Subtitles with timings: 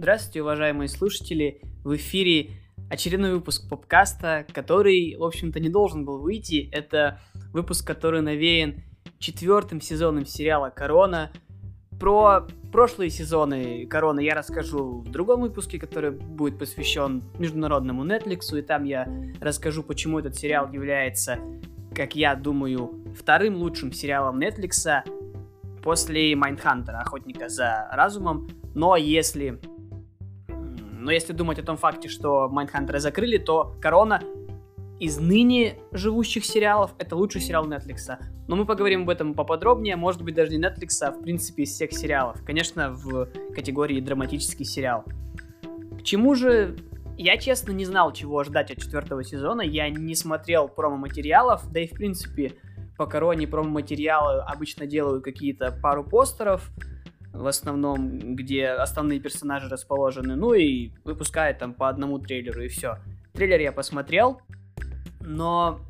[0.00, 1.60] Здравствуйте, уважаемые слушатели!
[1.82, 2.50] В эфире
[2.88, 6.70] очередной выпуск попкаста, который, в общем-то, не должен был выйти.
[6.70, 7.20] Это
[7.52, 8.76] выпуск, который навеян
[9.18, 11.32] четвертым сезоном сериала «Корона».
[11.98, 18.62] Про прошлые сезоны «Корона» я расскажу в другом выпуске, который будет посвящен международному Netflix, и
[18.62, 21.40] там я расскажу, почему этот сериал является,
[21.92, 25.02] как я думаю, вторым лучшим сериалом Netflix
[25.82, 28.48] после Mindhunter а, Охотника за разумом.
[28.76, 29.58] Но если
[31.08, 34.22] но если думать о том факте, что Mindhunter а закрыли, то Корона
[35.00, 38.18] из ныне живущих сериалов это лучший сериал Netflix.
[38.46, 41.70] Но мы поговорим об этом поподробнее, может быть даже не Netflix, а в принципе из
[41.70, 42.44] всех сериалов.
[42.44, 45.06] Конечно, в категории драматический сериал.
[45.98, 46.76] К чему же
[47.16, 49.62] я, честно, не знал, чего ждать от четвертого сезона.
[49.62, 52.52] Я не смотрел промо-материалов, да и, в принципе,
[52.98, 56.70] по короне промо-материалы обычно делаю какие-то пару постеров,
[57.38, 62.98] в основном, где основные персонажи расположены, ну и выпускает там по одному трейлеру и все.
[63.32, 64.40] Трейлер я посмотрел,
[65.20, 65.80] но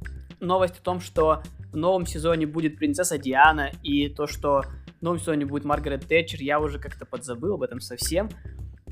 [0.40, 4.62] новость о том, что в новом сезоне будет принцесса Диана и то, что
[5.00, 8.28] в новом сезоне будет Маргарет Тэтчер, я уже как-то подзабыл об этом совсем.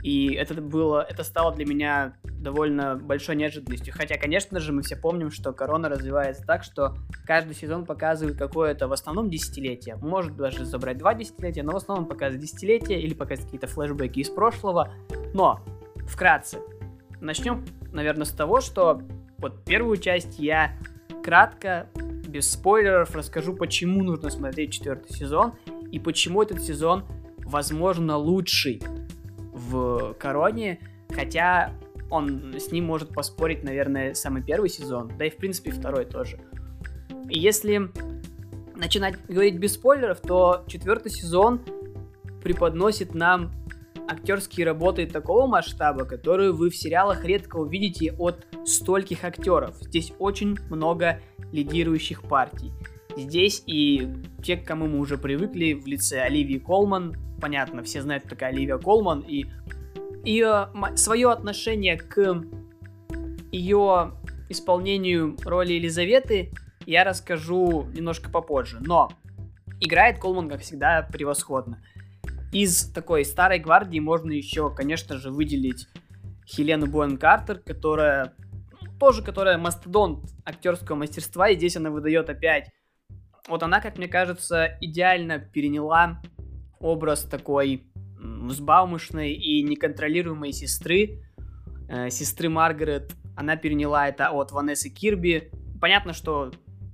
[0.06, 3.92] И это было, это стало для меня довольно большой неожиданностью.
[3.92, 8.86] Хотя, конечно же, мы все помним, что корона развивается так, что каждый сезон показывает какое-то
[8.86, 9.96] в основном десятилетие.
[9.96, 14.30] Может даже забрать два десятилетия, но в основном показывает десятилетие или показывает какие-то флешбеки из
[14.30, 14.94] прошлого.
[15.34, 15.58] Но,
[16.06, 16.58] вкратце,
[17.20, 19.02] начнем, наверное, с того, что
[19.38, 20.78] вот первую часть я
[21.24, 21.88] кратко,
[22.28, 25.54] без спойлеров, расскажу, почему нужно смотреть четвертый сезон
[25.90, 27.06] и почему этот сезон,
[27.38, 28.80] возможно, лучший
[29.68, 31.72] в Короне, хотя
[32.10, 36.38] он с ним может поспорить, наверное, самый первый сезон, да и в принципе второй тоже.
[37.28, 37.90] И если
[38.76, 41.60] начинать говорить без спойлеров, то четвертый сезон
[42.42, 43.50] преподносит нам
[44.08, 49.76] актерские работы такого масштаба, которые вы в сериалах редко увидите от стольких актеров.
[49.80, 51.20] Здесь очень много
[51.52, 52.72] лидирующих партий.
[53.16, 54.08] Здесь и
[54.42, 58.78] те, к кому мы уже привыкли в лице Оливии Колман, понятно, все знают, такая Оливия
[58.78, 59.46] Колман, и
[60.24, 62.42] ее свое отношение к
[63.52, 64.12] ее
[64.48, 66.52] исполнению роли Елизаветы
[66.84, 68.78] я расскажу немножко попозже.
[68.80, 69.10] Но
[69.80, 71.82] играет Колман, как всегда, превосходно.
[72.52, 75.88] Из такой старой гвардии можно еще, конечно же, выделить
[76.46, 78.32] Хелену Буэн Картер, которая
[78.98, 82.70] тоже, которая мастодонт актерского мастерства, и здесь она выдает опять.
[83.48, 86.20] Вот она, как мне кажется, идеально переняла
[86.80, 87.84] образ такой
[88.18, 91.22] взбалмошной и неконтролируемой сестры,
[91.88, 93.14] э, сестры Маргарет.
[93.36, 95.50] Она переняла это от Ванессы Кирби.
[95.80, 96.50] Понятно, что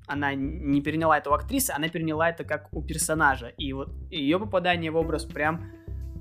[0.06, 3.48] она не переняла это у актрисы, она переняла это как у персонажа.
[3.48, 5.70] И вот ее попадание в образ прям,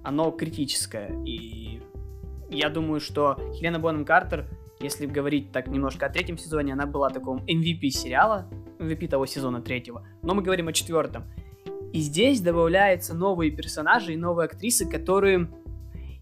[0.04, 1.12] оно критическое.
[1.26, 1.82] И
[2.50, 4.48] я думаю, что Хелена Бонем Картер,
[4.80, 8.50] если говорить так немножко о третьем сезоне, она была таком MVP сериала,
[8.80, 10.06] MVP того сезона третьего.
[10.22, 11.26] Но мы говорим о четвертом.
[11.94, 15.50] И здесь добавляются новые персонажи и новые актрисы, которые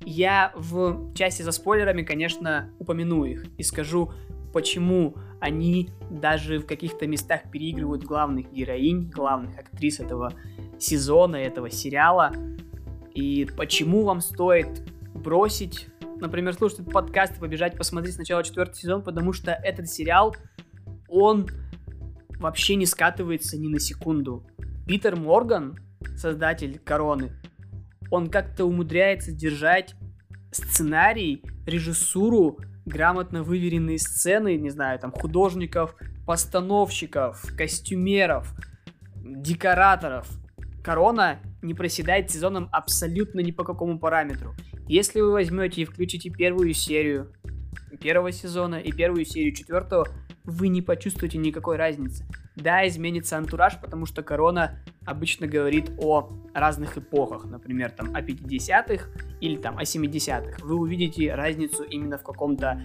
[0.05, 4.11] я в части за спойлерами, конечно, упомяну их и скажу,
[4.53, 10.33] почему они даже в каких-то местах переигрывают главных героинь, главных актрис этого
[10.79, 12.33] сезона, этого сериала.
[13.13, 14.81] И почему вам стоит
[15.13, 15.87] бросить,
[16.19, 20.35] например, слушать этот подкаст и побежать посмотреть сначала четвертый сезон, потому что этот сериал,
[21.07, 21.47] он
[22.39, 24.45] вообще не скатывается ни на секунду.
[24.89, 25.77] Питер Морган,
[26.17, 27.31] создатель Короны,
[28.09, 29.93] он как-то умудряется держать
[30.51, 32.57] сценарий, режиссуру,
[32.87, 35.93] грамотно выверенные сцены, не знаю, там, художников,
[36.25, 38.51] постановщиков, костюмеров,
[39.15, 40.27] декораторов.
[40.83, 44.55] Корона не проседает сезоном абсолютно ни по какому параметру.
[44.87, 47.31] Если вы возьмете и включите первую серию
[48.01, 50.07] первого сезона и первую серию четвертого,
[50.49, 52.25] вы не почувствуете никакой разницы.
[52.55, 59.09] Да, изменится антураж, потому что корона обычно говорит о разных эпохах, например, там о 50-х
[59.39, 60.65] или там о 70-х.
[60.65, 62.81] Вы увидите разницу именно в каком-то,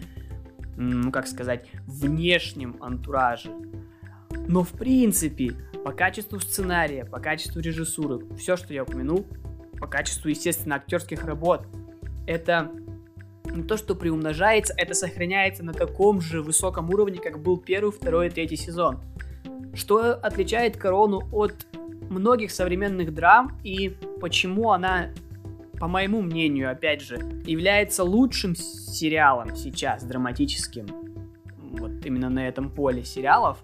[0.77, 3.51] ну как сказать, внешнем антураже.
[4.47, 5.53] Но в принципе,
[5.85, 9.27] по качеству сценария, по качеству режиссуры, все, что я упомянул,
[9.79, 11.67] по качеству, естественно, актерских работ,
[12.27, 12.71] это
[13.55, 18.27] не то, что приумножается, это сохраняется на таком же высоком уровне, как был первый, второй
[18.27, 19.01] и третий сезон.
[19.75, 21.67] Что отличает Корону от
[22.11, 25.11] многих современных драм и почему она,
[25.79, 27.17] по моему мнению, опять же,
[27.47, 30.87] является лучшим сериалом сейчас, драматическим,
[31.57, 33.59] вот именно на этом поле сериалов.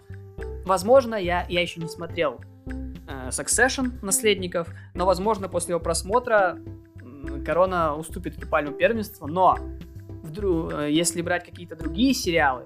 [0.64, 6.58] Возможно, я, я еще не смотрел э, Succession наследников, но, возможно, после его просмотра
[7.44, 9.58] Корона уступит эту пальму первенства, но
[10.22, 12.64] вдруг, э, если брать какие-то другие сериалы,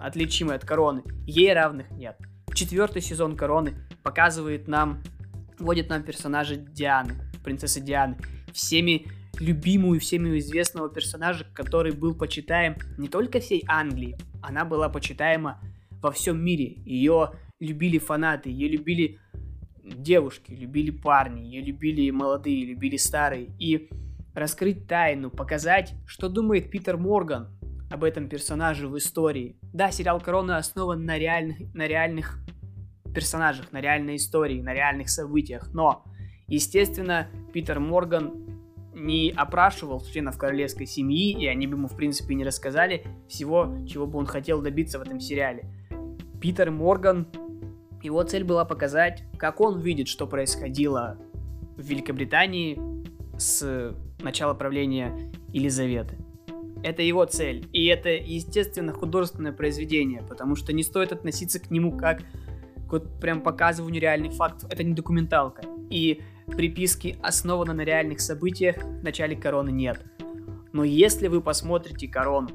[0.00, 2.16] отличимые от Короны, ей равных нет.
[2.54, 5.02] Четвертый сезон Короны показывает нам,
[5.58, 8.16] вводит нам персонажа Дианы, принцессы Дианы,
[8.52, 9.06] всеми
[9.38, 15.60] любимую, всеми известного персонажа, который был почитаем не только всей Англии, она была почитаема
[16.02, 16.74] во всем мире.
[16.84, 19.18] Ее любили фанаты, ее любили
[19.96, 23.50] девушки, любили парни, ее любили молодые, любили старые.
[23.58, 23.88] И
[24.34, 27.48] раскрыть тайну, показать, что думает Питер Морган
[27.90, 29.56] об этом персонаже в истории.
[29.72, 32.38] Да, сериал Корона основан на реальных, на реальных
[33.12, 36.04] персонажах, на реальной истории, на реальных событиях, но,
[36.46, 38.46] естественно, Питер Морган
[38.94, 44.06] не опрашивал членов королевской семьи, и они бы ему, в принципе, не рассказали всего, чего
[44.06, 45.64] бы он хотел добиться в этом сериале.
[46.40, 47.26] Питер Морган,
[48.02, 51.18] его цель была показать, как он видит, что происходило
[51.76, 52.80] в Великобритании
[53.38, 56.18] с начала правления Елизаветы.
[56.82, 57.68] Это его цель.
[57.72, 62.22] И это, естественно, художественное произведение, потому что не стоит относиться к нему как
[62.88, 64.70] к вот прям показыванию реальных фактов.
[64.72, 65.62] Это не документалка.
[65.90, 70.04] И приписки основаны на реальных событиях в начале короны нет.
[70.72, 72.50] Но если вы посмотрите корону,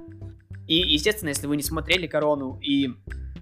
[0.67, 2.89] и, естественно, если вы не смотрели корону, и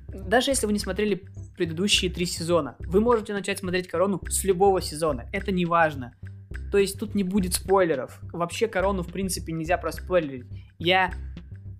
[0.09, 1.23] даже если вы не смотрели
[1.55, 5.29] предыдущие три сезона, вы можете начать смотреть корону с любого сезона.
[5.31, 6.15] Это не важно.
[6.71, 8.19] То есть тут не будет спойлеров.
[8.31, 10.45] Вообще корону, в принципе, нельзя проспойлерить.
[10.79, 11.13] Я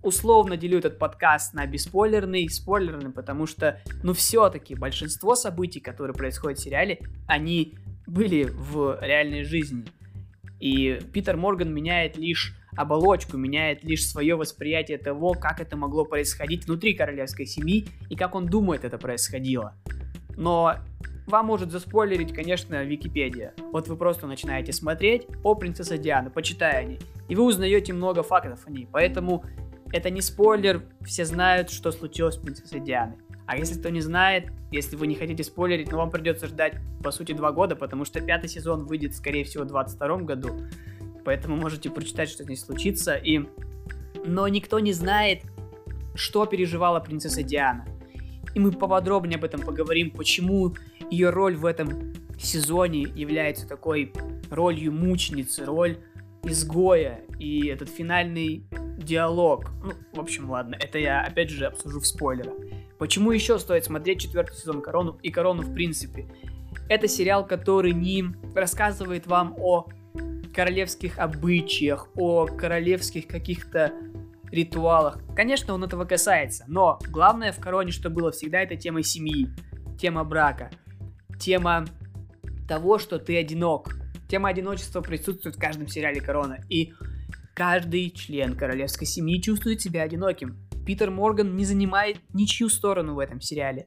[0.02, 6.14] условно делю этот подкаст на бесспойлерный и спойлерный, потому что, ну, все-таки большинство событий, которые
[6.14, 9.84] происходят в сериале, они были в реальной жизни.
[10.64, 16.64] И Питер Морган меняет лишь оболочку, меняет лишь свое восприятие того, как это могло происходить
[16.64, 19.74] внутри королевской семьи и как он думает это происходило.
[20.38, 20.76] Но
[21.26, 23.52] вам может заспойлерить, конечно, Википедия.
[23.72, 28.22] Вот вы просто начинаете смотреть о принцессе Дианы, почитая о ней, и вы узнаете много
[28.22, 28.88] фактов о ней.
[28.90, 29.44] Поэтому
[29.92, 33.18] это не спойлер, все знают, что случилось с принцессой Дианой.
[33.46, 37.10] А если кто не знает, если вы не хотите спойлерить, но вам придется ждать, по
[37.10, 40.50] сути, два года, потому что пятый сезон выйдет, скорее всего, в 22 году.
[41.24, 43.14] Поэтому можете прочитать, что здесь случится.
[43.16, 43.42] И...
[44.24, 45.42] Но никто не знает,
[46.14, 47.86] что переживала принцесса Диана.
[48.54, 50.74] И мы поподробнее об этом поговорим, почему
[51.10, 54.12] ее роль в этом сезоне является такой
[54.50, 55.98] ролью мученицы, роль
[56.44, 57.20] изгоя.
[57.38, 59.70] И этот финальный диалог.
[59.82, 62.54] Ну, в общем, ладно, это я опять же обсужу в спойлерах.
[62.98, 66.26] Почему еще стоит смотреть четвертый сезон Корону и Корону в принципе?
[66.88, 68.24] Это сериал, который не
[68.54, 69.88] рассказывает вам о
[70.54, 73.92] королевских обычаях, о королевских каких-то
[74.50, 75.18] ритуалах.
[75.34, 79.48] Конечно, он этого касается, но главное в Короне, что было всегда, это тема семьи,
[79.98, 80.70] тема брака,
[81.40, 81.86] тема
[82.68, 83.96] того, что ты одинок.
[84.28, 86.58] Тема одиночества присутствует в каждом сериале Корона.
[86.68, 86.94] И
[87.54, 90.56] каждый член королевской семьи чувствует себя одиноким.
[90.84, 93.86] Питер Морган не занимает ничью сторону в этом сериале.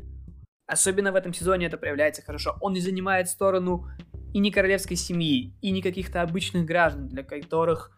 [0.66, 2.58] Особенно в этом сезоне это проявляется хорошо.
[2.60, 3.88] Он не занимает сторону
[4.34, 7.98] и не королевской семьи, и не каких-то обычных граждан, для которых,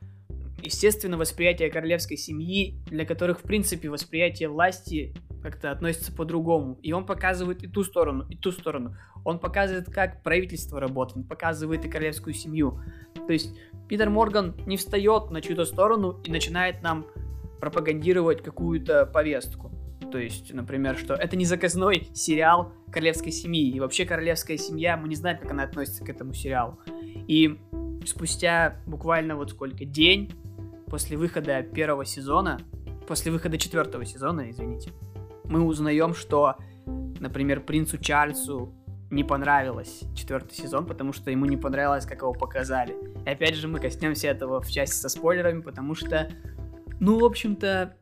[0.61, 6.77] естественно, восприятие королевской семьи, для которых, в принципе, восприятие власти как-то относится по-другому.
[6.83, 8.95] И он показывает и ту сторону, и ту сторону.
[9.25, 12.81] Он показывает, как правительство работает, он показывает и королевскую семью.
[13.25, 13.57] То есть
[13.87, 17.07] Питер Морган не встает на чью-то сторону и начинает нам
[17.59, 19.71] пропагандировать какую-то повестку.
[20.11, 23.69] То есть, например, что это не заказной сериал королевской семьи.
[23.69, 26.79] И вообще королевская семья, мы не знаем, как она относится к этому сериалу.
[27.27, 27.59] И
[28.05, 30.31] спустя буквально вот сколько, день
[30.87, 32.59] после выхода первого сезона,
[33.07, 34.91] после выхода четвертого сезона, извините,
[35.43, 38.73] мы узнаем, что, например, принцу Чарльзу
[39.11, 42.95] не понравилось четвертый сезон, потому что ему не понравилось, как его показали.
[43.25, 46.29] И опять же, мы коснемся этого в части со спойлерами, потому что,
[46.99, 47.95] ну, в общем-то,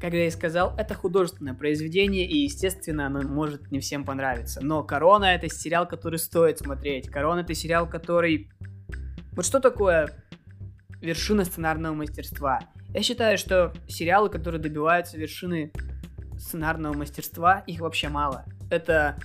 [0.00, 4.60] как я и сказал, это художественное произведение, и, естественно, оно может не всем понравиться.
[4.62, 7.08] Но «Корона»— это сериал, который стоит смотреть.
[7.08, 8.50] «Корона»— это сериал, который...
[9.32, 10.10] Вот что такое
[11.00, 12.60] вершина сценарного мастерства?
[12.92, 15.72] Я считаю, что сериалы, которые добиваются вершины
[16.38, 18.44] сценарного мастерства, их вообще мало.
[18.70, 19.16] Это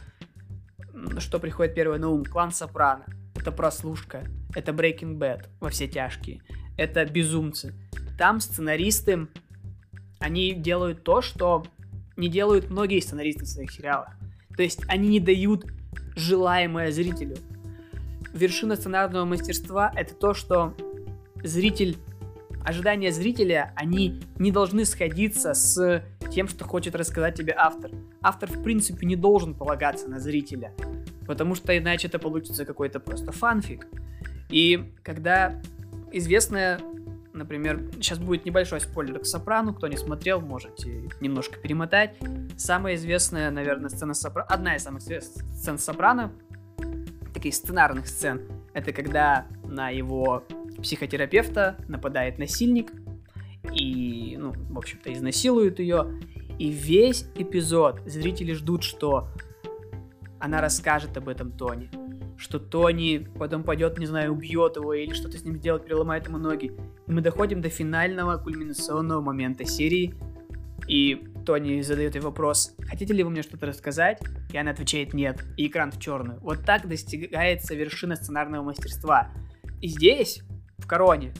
[1.19, 2.23] что приходит первое на ум?
[2.25, 3.05] Клан Сопрано.
[3.35, 4.23] Это прослушка.
[4.55, 6.41] Это Breaking Bad во все тяжкие.
[6.77, 7.73] Это безумцы.
[8.19, 9.29] Там сценаристы,
[10.19, 11.63] они делают то, что
[12.17, 14.09] не делают многие сценаристы в своих сериалах.
[14.57, 15.65] То есть они не дают
[16.17, 17.37] желаемое зрителю.
[18.33, 20.75] Вершина сценарного мастерства это то, что
[21.43, 21.95] зритель
[22.65, 27.89] ожидания зрителя, они не должны сходиться с тем, что хочет рассказать тебе автор.
[28.21, 30.73] Автор, в принципе, не должен полагаться на зрителя,
[31.25, 33.87] потому что иначе это получится какой-то просто фанфик.
[34.49, 35.61] И когда
[36.11, 36.81] известная,
[37.33, 42.17] например, сейчас будет небольшой спойлер к Сопрану, кто не смотрел, можете немножко перемотать.
[42.57, 46.31] Самая известная, наверное, сцена Сопрано, одна из самых известных сцен Сопрано,
[47.33, 48.41] таких сценарных сцен,
[48.73, 50.43] это когда на его
[50.81, 52.91] психотерапевта нападает насильник
[53.73, 56.19] и, ну, в общем-то, изнасилует ее.
[56.57, 59.29] И весь эпизод зрители ждут, что
[60.39, 61.89] она расскажет об этом Тони.
[62.39, 66.37] Что Тони потом пойдет, не знаю, убьет его или что-то с ним сделает, переломает ему
[66.37, 66.71] ноги.
[67.05, 70.15] И мы доходим до финального кульминационного момента серии.
[70.87, 74.21] И Тони задает ей вопрос, хотите ли вы мне что-то рассказать?
[74.53, 76.39] И она отвечает нет, и экран в черную.
[76.39, 79.31] Вот так достигается вершина сценарного мастерства.
[79.81, 80.41] И здесь,
[80.77, 81.33] в Короне,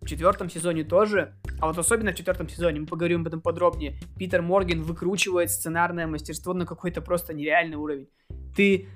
[0.00, 4.00] в четвертом сезоне тоже, а вот особенно в четвертом сезоне, мы поговорим об этом подробнее,
[4.16, 8.08] Питер Морген выкручивает сценарное мастерство на какой-то просто нереальный уровень.
[8.56, 8.88] Ты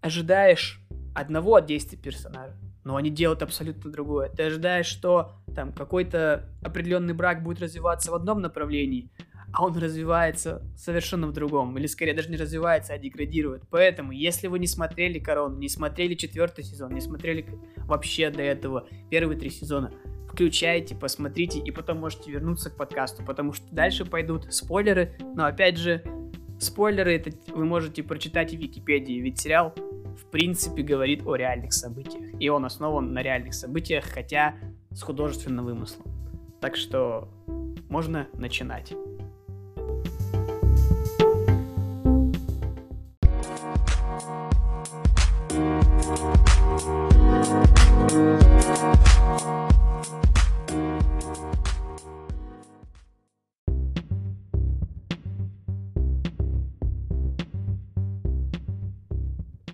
[0.00, 0.80] ожидаешь
[1.14, 4.28] одного от действий персонажа, но они делают абсолютно другое.
[4.30, 9.10] Ты ожидаешь, что там какой-то определенный брак будет развиваться в одном направлении,
[9.52, 11.76] а он развивается совершенно в другом.
[11.76, 13.64] Или скорее даже не развивается, а деградирует.
[13.68, 17.46] Поэтому, если вы не смотрели Корону, не смотрели четвертый сезон, не смотрели
[17.78, 19.92] вообще до этого первые три сезона,
[20.32, 25.76] включайте, посмотрите, и потом можете вернуться к подкасту, потому что дальше пойдут спойлеры, но опять
[25.76, 26.04] же,
[26.60, 29.74] спойлеры это вы можете прочитать в Википедии, ведь сериал
[30.16, 34.54] в принципе говорит о реальных событиях, и он основан на реальных событиях, хотя
[34.90, 36.06] с художественным вымыслом.
[36.60, 37.28] Так что
[37.88, 38.92] можно начинать.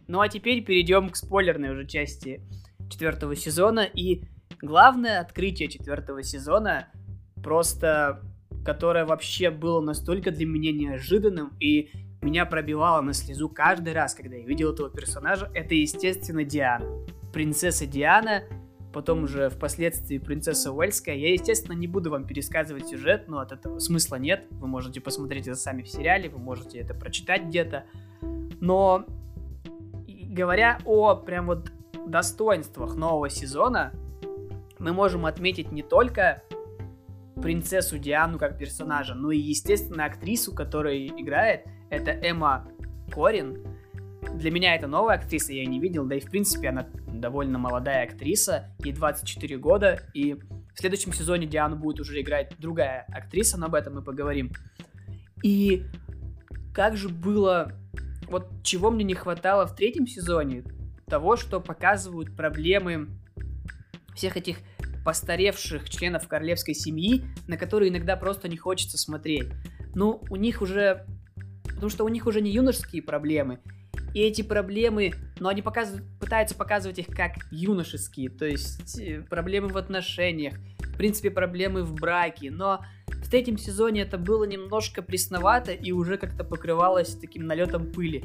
[0.08, 2.40] Ну а теперь перейдем к спойлерной уже части
[2.90, 3.80] четвертого сезона.
[3.80, 4.22] И
[4.60, 6.88] главное открытие четвертого сезона,
[7.42, 8.22] просто
[8.64, 11.90] которое вообще было настолько для меня неожиданным и
[12.22, 17.06] меня пробивало на слезу каждый раз, когда я видел этого персонажа, это, естественно, Диана.
[17.32, 18.42] Принцесса Диана,
[18.92, 21.14] потом уже впоследствии принцесса Уэльская.
[21.14, 24.46] Я, естественно, не буду вам пересказывать сюжет, но от этого смысла нет.
[24.50, 27.84] Вы можете посмотреть это сами в сериале, вы можете это прочитать где-то.
[28.60, 29.06] Но
[30.36, 31.72] говоря о прям вот
[32.06, 33.92] достоинствах нового сезона,
[34.78, 36.42] мы можем отметить не только
[37.42, 42.68] принцессу Диану как персонажа, но и, естественно, актрису, которая играет, это Эмма
[43.12, 43.66] Корин.
[44.34, 47.58] Для меня это новая актриса, я ее не видел, да и в принципе она довольно
[47.58, 53.58] молодая актриса, ей 24 года, и в следующем сезоне Диану будет уже играть другая актриса,
[53.58, 54.52] но об этом мы поговорим.
[55.42, 55.84] И
[56.74, 57.72] как же было
[58.28, 60.64] вот чего мне не хватало в третьем сезоне,
[61.06, 63.08] того, что показывают проблемы
[64.14, 64.58] всех этих
[65.04, 69.48] постаревших членов королевской семьи, на которые иногда просто не хочется смотреть.
[69.94, 71.06] Ну, у них уже...
[71.64, 73.60] Потому что у них уже не юношеские проблемы,
[74.14, 79.68] и эти проблемы, но они показывают, пытаются показывать их как юношеские, то есть э, проблемы
[79.68, 80.54] в отношениях,
[80.96, 86.16] в принципе, проблемы в браке, но в третьем сезоне это было немножко пресновато и уже
[86.16, 88.24] как-то покрывалось таким налетом пыли.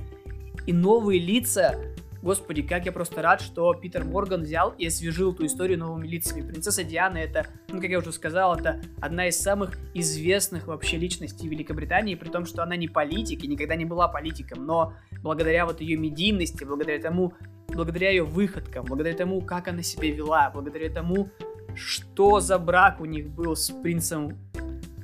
[0.66, 1.76] И новые лица,
[2.22, 6.48] господи, как я просто рад, что Питер Морган взял и освежил эту историю новыми лицами.
[6.50, 11.50] Принцесса Диана это, ну как я уже сказал, это одна из самых известных вообще личностей
[11.50, 15.82] Великобритании, при том, что она не политик и никогда не была политиком, но благодаря вот
[15.82, 17.34] ее медийности, благодаря тому,
[17.68, 21.30] благодаря ее выходкам, благодаря тому, как она себя вела, благодаря тому,
[21.76, 24.38] что за брак у них был с принцем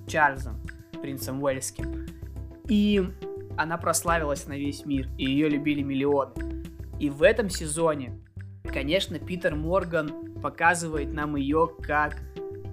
[0.07, 0.62] Чарльзом,
[1.01, 2.07] принцем Уэльским.
[2.67, 3.03] И
[3.57, 6.33] она прославилась на весь мир, и ее любили миллионы.
[7.00, 8.19] И в этом сезоне,
[8.63, 12.21] конечно, Питер Морган показывает нам ее как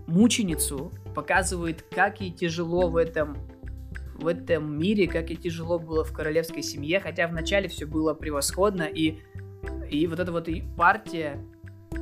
[0.06, 3.36] мученицу, показывает, как ей тяжело в этом
[4.14, 8.84] в этом мире, как ей тяжело было в королевской семье, хотя вначале все было превосходно,
[8.84, 9.18] и,
[9.90, 11.44] и вот эта вот и партия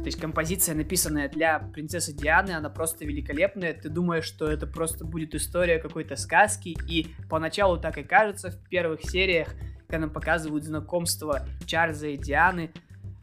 [0.02, 3.72] то есть композиция, написанная для принцессы Дианы, она просто великолепная.
[3.72, 8.68] Ты думаешь, что это просто будет история какой-то сказки, и поначалу так и кажется в
[8.68, 9.54] первых сериях,
[9.86, 12.72] когда нам показывают знакомство Чарльза и Дианы,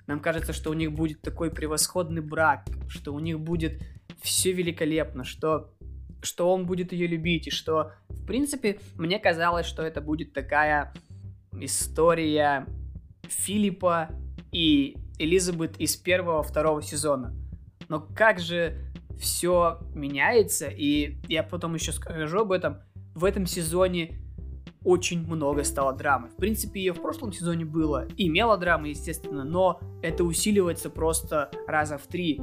[0.07, 3.81] нам кажется, что у них будет такой превосходный брак, что у них будет
[4.21, 5.73] все великолепно, что,
[6.21, 10.93] что он будет ее любить, и что, в принципе, мне казалось, что это будет такая
[11.51, 12.65] история
[13.27, 14.09] Филиппа
[14.53, 17.35] и Элизабет из первого-второго сезона.
[17.87, 18.77] Но как же
[19.19, 22.79] все меняется, и я потом еще скажу об этом,
[23.13, 24.17] в этом сезоне
[24.83, 26.29] очень много стало драмы.
[26.29, 31.97] В принципе, ее в прошлом сезоне было и мелодрамы, естественно, но это усиливается просто раза
[31.97, 32.39] в три.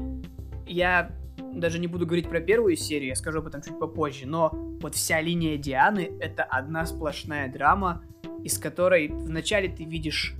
[0.66, 1.10] я
[1.54, 4.94] даже не буду говорить про первую серию, я скажу об этом чуть попозже, но вот
[4.94, 8.02] вся линия Дианы— это одна сплошная драма,
[8.44, 10.34] из которой вначале ты видишь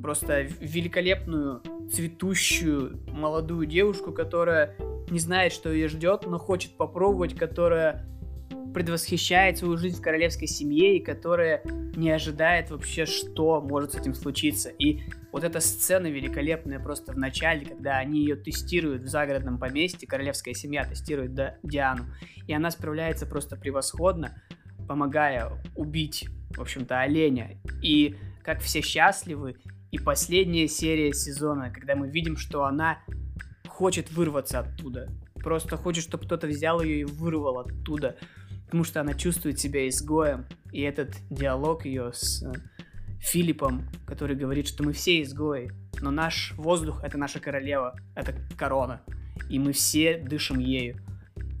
[0.00, 4.76] просто великолепную, цветущую молодую девушку, которая
[5.10, 8.06] не знает, что ее ждет, но хочет попробовать, которая
[8.72, 11.62] предвосхищает свою жизнь в королевской семье и которая
[11.96, 14.68] не ожидает вообще, что может с этим случиться.
[14.68, 15.00] И
[15.32, 20.54] вот эта сцена великолепная просто в начале, когда они ее тестируют в загородном поместье, королевская
[20.54, 22.04] семья тестирует да, Диану,
[22.46, 24.40] и она справляется просто превосходно,
[24.86, 27.58] помогая убить, в общем-то, оленя.
[27.82, 29.56] И как все счастливы,
[29.90, 32.98] и последняя серия сезона, когда мы видим, что она
[33.66, 35.10] хочет вырваться оттуда.
[35.34, 38.16] Просто хочет, чтобы кто-то взял ее и вырвал оттуда.
[38.66, 40.46] Потому что она чувствует себя изгоем.
[40.70, 42.52] И этот диалог ее с э,
[43.20, 45.70] Филиппом, который говорит, что мы все изгои,
[46.00, 49.02] но наш воздух— это наша королева, это корона,
[49.48, 50.96] и мы все дышим ею.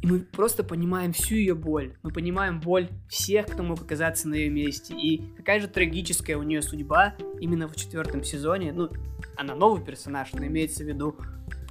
[0.02, 1.94] И мы просто понимаем всю ее боль.
[2.02, 4.94] Мы понимаем боль всех, кто мог оказаться на ее месте.
[4.94, 8.72] И какая же трагическая у нее судьба именно в четвертом сезоне.
[8.72, 8.88] Ну,
[9.36, 11.16] она новый персонаж, но имеется в виду,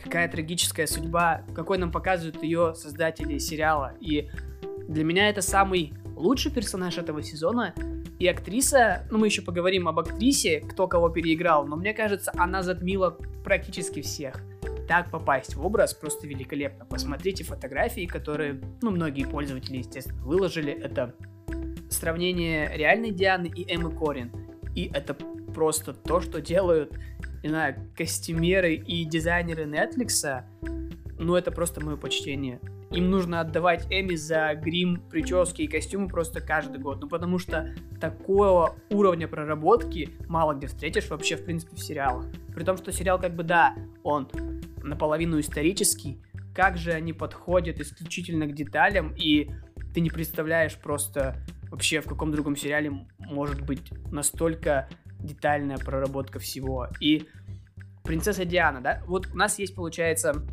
[0.03, 3.93] какая трагическая судьба, какой нам показывают ее создатели сериала.
[4.00, 4.29] И
[4.88, 7.74] для меня это самый лучший персонаж этого сезона.
[8.19, 12.62] И актриса, ну мы еще поговорим об актрисе, кто кого переиграл, но мне кажется, она
[12.62, 14.43] затмила практически всех
[14.89, 16.84] так попасть в образ просто великолепно.
[16.84, 20.74] Посмотрите фотографии, которые, ну, многие пользователи, естественно, выложили.
[20.74, 21.13] Это
[21.91, 24.31] сравнение реальной Дианы и Эммы Корин.
[24.75, 25.13] И это
[25.53, 26.98] просто то, что делают,
[27.43, 30.43] не знаю, костюмеры и дизайнеры Netflix.
[31.17, 32.60] Ну, это просто мое почтение.
[32.91, 37.01] Им нужно отдавать Эми за грим, прически и костюмы просто каждый год.
[37.01, 42.25] Ну, потому что такого уровня проработки мало где встретишь вообще, в принципе, в сериалах.
[42.55, 44.27] При том, что сериал, как бы, да, он
[44.81, 46.19] наполовину исторический,
[46.56, 49.52] как же они подходят исключительно к деталям, и
[49.93, 51.36] ты не представляешь просто
[51.69, 56.88] вообще в каком другом сериале может быть настолько детальная проработка всего.
[56.99, 57.27] И
[58.03, 60.45] принцесса Диана, да, вот у нас есть, получается,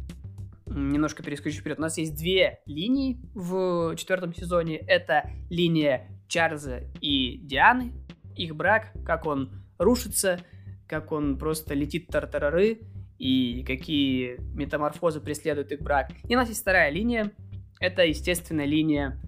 [0.67, 4.77] немножко перескочу вперед, у нас есть две линии в четвертом сезоне.
[4.77, 7.93] Это линия Чарльза и Дианы,
[8.35, 10.41] их брак, как он рушится,
[10.87, 12.81] как он просто летит тартарары,
[13.19, 16.11] и какие метаморфозы преследуют их брак.
[16.29, 17.33] И у нас есть вторая линия.
[17.81, 19.21] Это, естественно, линия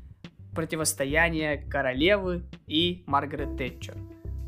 [0.54, 3.96] противостояния королевы и Маргарет Тэтчер.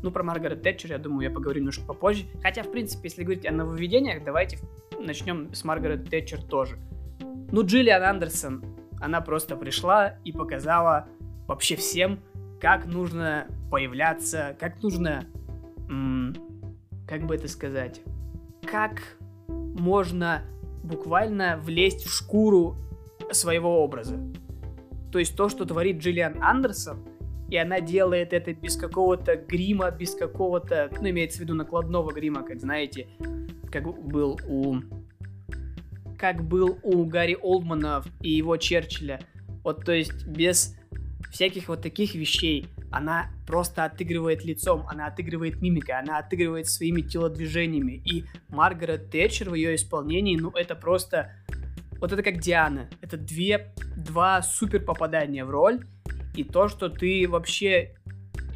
[0.01, 2.25] Ну, про Маргарет Тэтчер, я думаю, я поговорю немножко попозже.
[2.41, 4.57] Хотя, в принципе, если говорить о нововведениях, давайте
[4.99, 6.77] начнем с Маргарет Тэтчер тоже.
[7.51, 8.63] Ну, Джиллиан Андерсон,
[8.99, 11.07] она просто пришла и показала
[11.47, 12.19] вообще всем,
[12.59, 15.25] как нужно появляться, как нужно,
[15.89, 16.35] м-
[17.07, 18.01] как бы это сказать,
[18.65, 19.01] как
[19.47, 20.43] можно
[20.83, 22.75] буквально влезть в шкуру
[23.31, 24.17] своего образа.
[25.11, 27.05] То есть то, что творит Джиллиан Андерсон,
[27.51, 32.43] и она делает это без какого-то грима, без какого-то, ну, имеется в виду накладного грима,
[32.43, 33.07] как знаете,
[33.71, 34.77] как был у
[36.17, 39.19] как был у Гарри Олдмана и его Черчилля.
[39.63, 40.77] Вот, то есть без
[41.31, 48.01] всяких вот таких вещей она просто отыгрывает лицом, она отыгрывает мимикой, она отыгрывает своими телодвижениями.
[48.05, 51.33] И Маргарет Тэтчер в ее исполнении, ну это просто...
[51.99, 52.89] Вот это как Диана.
[53.01, 55.85] Это две, два супер попадания в роль.
[56.35, 57.95] И то, что ты вообще,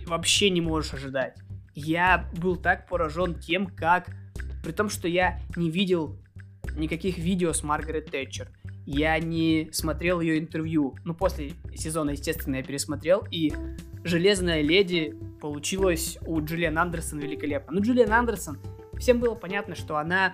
[0.06, 1.38] вообще не можешь ожидать.
[1.74, 4.10] Я был так поражен тем, как...
[4.64, 6.18] При том, что я не видел
[6.76, 8.50] никаких видео с Маргарет Тэтчер.
[8.86, 10.96] Я не смотрел ее интервью.
[11.04, 13.28] Ну, после сезона, естественно, я пересмотрел.
[13.30, 13.54] И
[14.06, 17.74] Железная леди получилась у Джулиан Андерсон великолепно.
[17.74, 18.60] Ну, Джулиан Андерсон,
[19.00, 20.32] всем было понятно, что она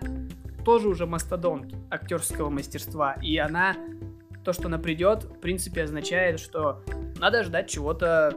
[0.65, 3.13] тоже уже мастодонт актерского мастерства.
[3.21, 3.77] И она,
[4.43, 6.83] то, что она придет, в принципе, означает, что
[7.21, 8.33] надо ждать чего-то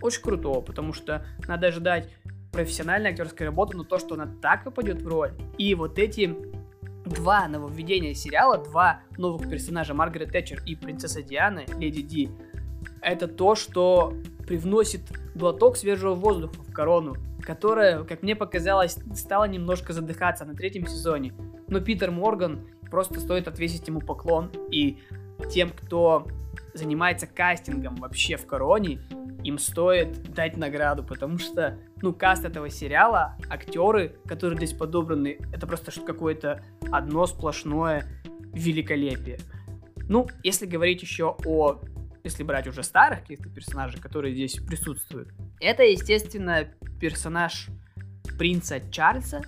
[0.00, 2.08] очень крутого, потому что надо ожидать
[2.52, 6.34] профессиональной актерской работы, но то, что она так попадет в роль, и вот эти
[7.04, 12.30] два нововведения сериала, два новых персонажа Маргарет Тэтчер и принцесса Диана, Леди Ди,
[13.02, 14.14] это то, что
[14.46, 15.02] привносит
[15.34, 21.34] глоток свежего воздуха в корону, которая, как мне показалось, стала немножко задыхаться на третьем сезоне.
[21.66, 24.98] Но Питер Морган просто стоит отвесить ему поклон, и
[25.52, 26.26] тем, кто
[26.80, 29.00] занимается кастингом вообще в короне,
[29.44, 35.66] им стоит дать награду, потому что, ну, каст этого сериала, актеры, которые здесь подобраны, это
[35.66, 38.06] просто что какое-то одно сплошное
[38.52, 39.38] великолепие.
[40.08, 41.80] Ну, если говорить еще о
[42.22, 46.68] если брать уже старых каких-то персонажей, которые здесь присутствуют, это, естественно,
[47.00, 47.68] персонаж
[48.38, 49.40] принца Чарльза,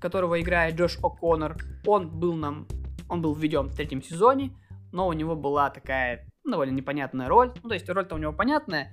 [0.00, 1.60] которого играет Джош О'Коннор.
[1.86, 2.66] Он был нам
[3.08, 4.52] Он был введен в третьем сезоне,
[4.92, 7.52] но у него была такая довольно непонятная роль.
[7.62, 8.92] Ну, то есть роль-то у него понятная,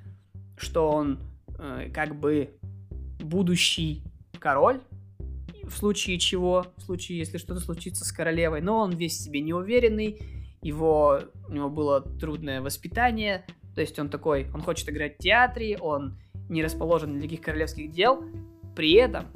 [0.57, 1.19] что он
[1.59, 2.57] э, как бы
[3.19, 4.03] будущий
[4.39, 4.81] король,
[5.63, 10.19] в случае чего, в случае, если что-то случится с королевой, но он весь себе неуверенный,
[10.61, 15.77] его, у него было трудное воспитание, то есть он такой, он хочет играть в театре,
[15.77, 16.17] он
[16.49, 18.23] не расположен для таких королевских дел,
[18.75, 19.27] при этом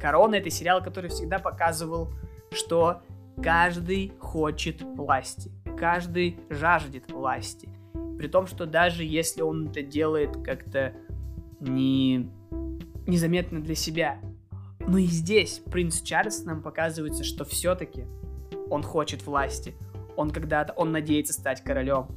[0.00, 2.12] «Корона»— это сериал, который всегда показывал,
[2.52, 3.02] что
[3.42, 5.50] каждый хочет власти,
[5.84, 7.68] каждый жаждет власти.
[8.16, 10.94] При том, что даже если он это делает как-то
[11.60, 12.30] не...
[13.06, 14.18] незаметно для себя.
[14.80, 18.06] Но и здесь принц Чарльз нам показывается, что все-таки
[18.70, 19.74] он хочет власти.
[20.16, 22.08] Он когда-то, он надеется стать королем.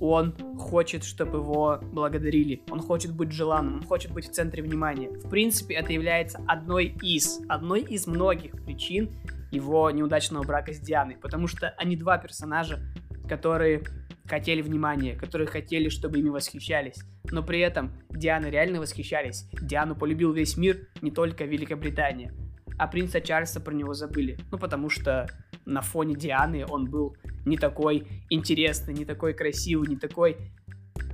[0.00, 2.64] Он хочет, чтобы его благодарили.
[2.68, 3.74] Он хочет быть желанным.
[3.76, 5.08] Он хочет быть в центре внимания.
[5.08, 9.12] В принципе, это является одной из, одной из многих причин
[9.52, 11.16] его неудачного брака с Дианой.
[11.16, 12.80] Потому что они два персонажа,
[13.28, 13.82] которые
[14.26, 17.02] хотели внимания, которые хотели, чтобы ими восхищались.
[17.30, 19.48] Но при этом Дианы реально восхищались.
[19.60, 22.32] Диану полюбил весь мир, не только Великобритания.
[22.78, 24.38] А принца Чарльза про него забыли.
[24.50, 25.28] Ну, потому что
[25.64, 30.36] на фоне Дианы он был не такой интересный, не такой красивый, не такой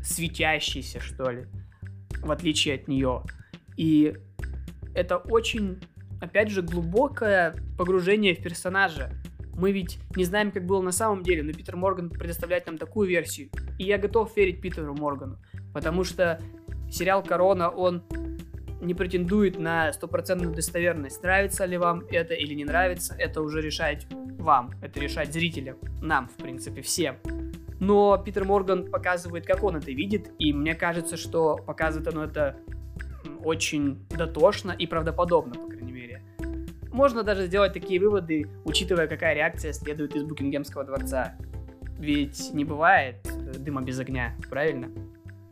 [0.03, 1.47] светящийся, что ли,
[2.21, 3.23] в отличие от нее.
[3.77, 4.15] И
[4.95, 5.81] это очень,
[6.21, 9.11] опять же, глубокое погружение в персонажа.
[9.61, 13.07] Мы ведь не знаем, как было на самом деле, но Питер Морган предоставляет нам такую
[13.07, 13.51] версию.
[13.79, 15.37] И я готов верить Питеру Моргану,
[15.75, 16.41] потому что
[16.91, 18.03] сериал «Корона», он
[18.81, 21.23] не претендует на стопроцентную достоверность.
[21.23, 24.07] Нравится ли вам это или не нравится, это уже решать
[24.39, 27.17] вам, это решать зрителям, нам, в принципе, всем.
[27.81, 32.57] Но Питер Морган показывает, как он это видит, и мне кажется, что показывает оно это
[33.45, 36.00] очень дотошно и правдоподобно, по крайней мере.
[36.93, 41.37] Можно даже сделать такие выводы, учитывая, какая реакция следует из Букингемского дворца.
[41.99, 43.17] Ведь не бывает
[43.59, 44.89] дыма без огня, правильно?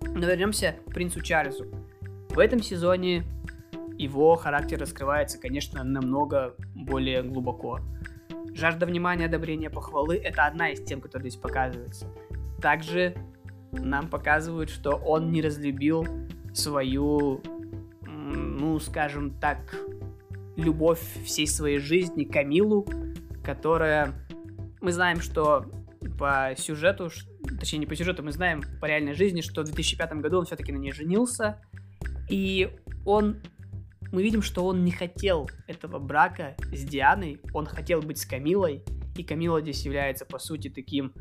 [0.01, 1.67] Но вернемся к принцу Чарльзу.
[2.31, 3.25] В этом сезоне
[3.97, 7.81] его характер раскрывается, конечно, намного более глубоко.
[8.55, 12.07] Жажда внимания, одобрения, похвалы– это одна из тем, которая здесь показывается.
[12.61, 13.15] Также
[13.73, 16.07] нам показывают, что он не разлюбил
[16.55, 17.41] свою,
[18.03, 19.59] ну, скажем так,
[20.59, 22.87] любовь всей своей жизни Камилу,
[23.43, 24.15] которая...
[24.81, 25.65] Мы знаем, что
[26.19, 27.11] по сюжету,
[27.59, 30.73] точнее не по сюжету, мы знаем по реальной жизни, что в 2005 году он все-таки
[30.73, 31.61] на ней женился,
[32.29, 32.71] и
[33.05, 33.41] он
[34.11, 38.83] мы видим, что он не хотел этого брака с Дианой, он хотел быть с Камилой,
[39.17, 41.13] и Камила здесь является, по сути, таким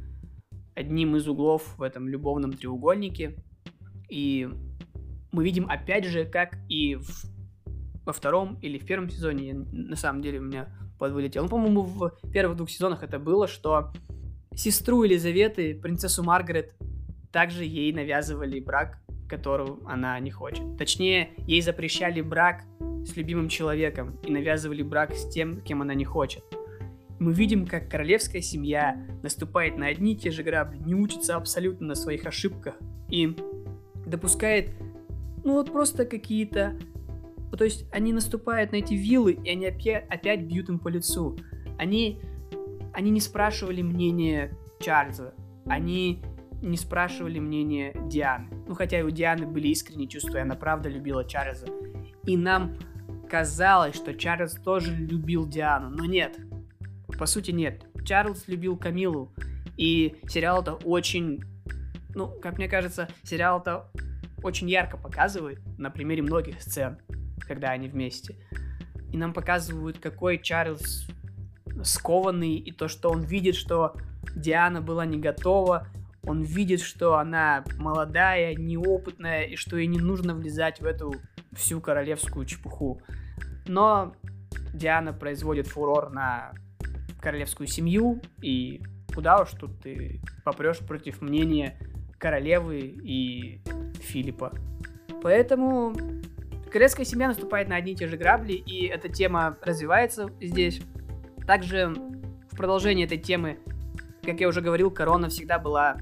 [0.73, 3.36] одним из углов в этом любовном треугольнике.
[4.10, 4.47] И
[5.32, 7.26] мы видим, опять же, как и в,
[8.08, 11.43] во втором или в первом сезоне, на самом деле у меня подвылетел.
[11.43, 13.91] Ну, по-моему, в первых двух сезонах это было, что
[14.56, 16.74] сестру Елизаветы, принцессу Маргарет,
[17.32, 20.78] также ей навязывали брак которую она не хочет.
[20.78, 22.63] Точнее, ей запрещали брак
[23.06, 26.43] с любимым человеком и навязывали брак с тем, кем она не хочет.
[27.20, 31.88] Мы видим, как королевская семья наступает на одни и те же грабли, не учится абсолютно
[31.88, 32.76] на своих ошибках
[33.10, 33.36] и
[34.06, 34.72] допускает,
[35.43, 36.78] ну вот просто какие-то...
[37.56, 41.38] То есть они наступают на эти виллы, и они опять, бьют им по лицу.
[41.78, 42.22] Они,
[42.94, 45.34] они не спрашивали мнения Чарльза.
[45.66, 46.24] Они
[46.62, 48.50] не спрашивали мнение Дианы.
[48.68, 51.68] Ну, хотя у Дианы были искренние чувства, и она правда любила Чарльза.
[52.26, 52.78] И нам
[53.30, 56.38] казалось, что Чарльз тоже любил Диану, но нет.
[57.18, 57.86] По сути, нет.
[58.06, 59.34] Чарльз любил Камилу,
[59.78, 61.44] и сериал это очень,
[62.16, 63.92] ну, как мне кажется, сериал это
[64.48, 66.98] очень ярко показывает на примере многих сцен,
[67.40, 68.36] когда они вместе.
[69.12, 71.08] И нам показывают, какой Чарльз
[71.84, 73.96] скованный, и то, что он видит, что
[74.36, 75.88] Диана была не готова,
[76.24, 81.14] он видит, что она молодая, неопытная, и что ей не нужно влезать в эту
[81.54, 83.02] всю королевскую чепуху.
[83.66, 84.14] Но
[84.74, 86.52] Диана производит фурор на
[87.22, 88.82] королевскую семью, и
[89.14, 91.78] куда уж тут ты попрешь против мнения
[92.18, 93.62] королевы и
[94.08, 94.54] Филиппа.
[95.22, 95.93] Поэтому
[96.72, 100.82] королевская семья наступает на одни и те же грабли, и эта тема развивается здесь.
[101.46, 101.93] Также
[102.52, 103.60] в продолжении этой темы,
[104.24, 105.98] как я уже говорил, корона всегда была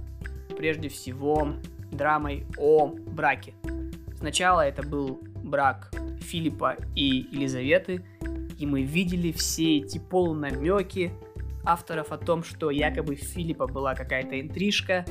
[0.58, 1.54] прежде всего
[1.92, 3.54] драмой о браке.
[4.18, 5.92] Сначала это был брак
[6.22, 8.04] Филиппа и Елизаветы,
[8.58, 11.12] и мы видели все эти полунамеки
[11.64, 15.06] авторов о том, что якобы Филиппа была какая-то интрижка,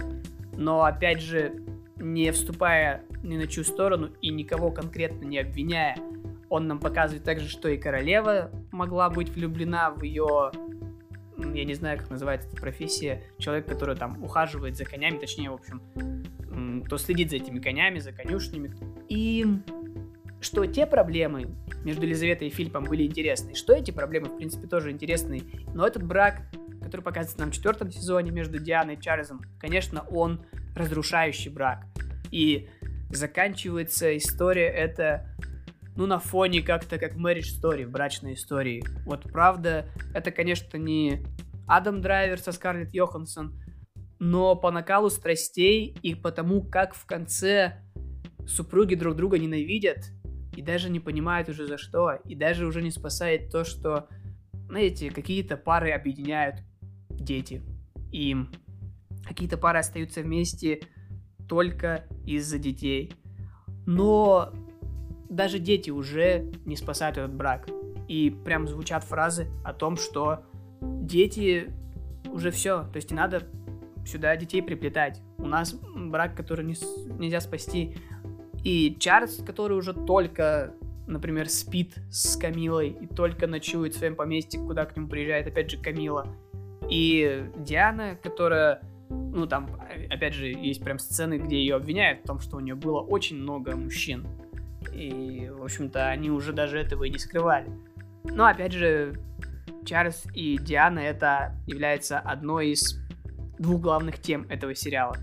[0.56, 1.62] но опять же,
[1.96, 5.96] не вступая ни на чью сторону и никого конкретно не обвиняя,
[6.48, 10.52] он нам показывает также, что и королева могла быть влюблена в ее
[11.36, 15.54] я не знаю, как называется эта профессия, человек, который там ухаживает за конями, точнее, в
[15.54, 15.82] общем,
[16.84, 18.72] кто следит за этими конями, за конюшнями.
[19.08, 19.44] И
[20.40, 21.48] что те проблемы
[21.84, 25.42] между Елизаветой и Филиппом были интересны, что эти проблемы, в принципе, тоже интересны.
[25.74, 26.42] Но этот брак,
[26.84, 30.44] который показывается нам в четвертом сезоне между Дианой и Чарльзом, конечно, он
[30.76, 31.86] разрушающий брак.
[32.30, 32.68] И
[33.10, 35.28] заканчивается история это
[35.96, 38.84] ну, на фоне как-то как Marriage Story, брачной истории.
[39.04, 41.24] Вот правда, это, конечно, не
[41.66, 43.60] Адам Драйвер со Скарлетт Йоханссон,
[44.18, 47.80] но по накалу страстей и потому, как в конце
[48.46, 49.98] супруги друг друга ненавидят
[50.56, 54.08] и даже не понимают уже за что, и даже уже не спасает то, что,
[54.68, 56.56] знаете, какие-то пары объединяют
[57.24, 57.62] дети,
[58.12, 58.36] и
[59.26, 60.80] какие-то пары остаются вместе
[61.48, 63.12] только из-за детей.
[63.86, 64.52] Но
[65.28, 67.68] даже дети уже не спасают этот брак.
[68.08, 70.44] И прям звучат фразы о том, что
[70.80, 71.70] дети
[72.30, 73.42] уже все, то есть не надо
[74.06, 75.20] сюда детей приплетать.
[75.38, 76.74] У нас брак, который не,
[77.18, 77.96] нельзя спасти.
[78.62, 80.74] И Чарльз, который уже только,
[81.06, 85.70] например, спит с Камилой и только ночует в своем поместье, куда к нему приезжает опять
[85.70, 86.26] же Камила.
[86.90, 92.40] И Диана, которая, ну там, опять же, есть прям сцены, где ее обвиняют в том,
[92.40, 94.26] что у нее было очень много мужчин.
[94.92, 97.68] И, в общем-то, они уже даже этого и не скрывали.
[98.24, 99.14] Но, опять же,
[99.84, 102.98] Чарльз и Диана это является одной из
[103.58, 105.16] двух главных тем этого сериала.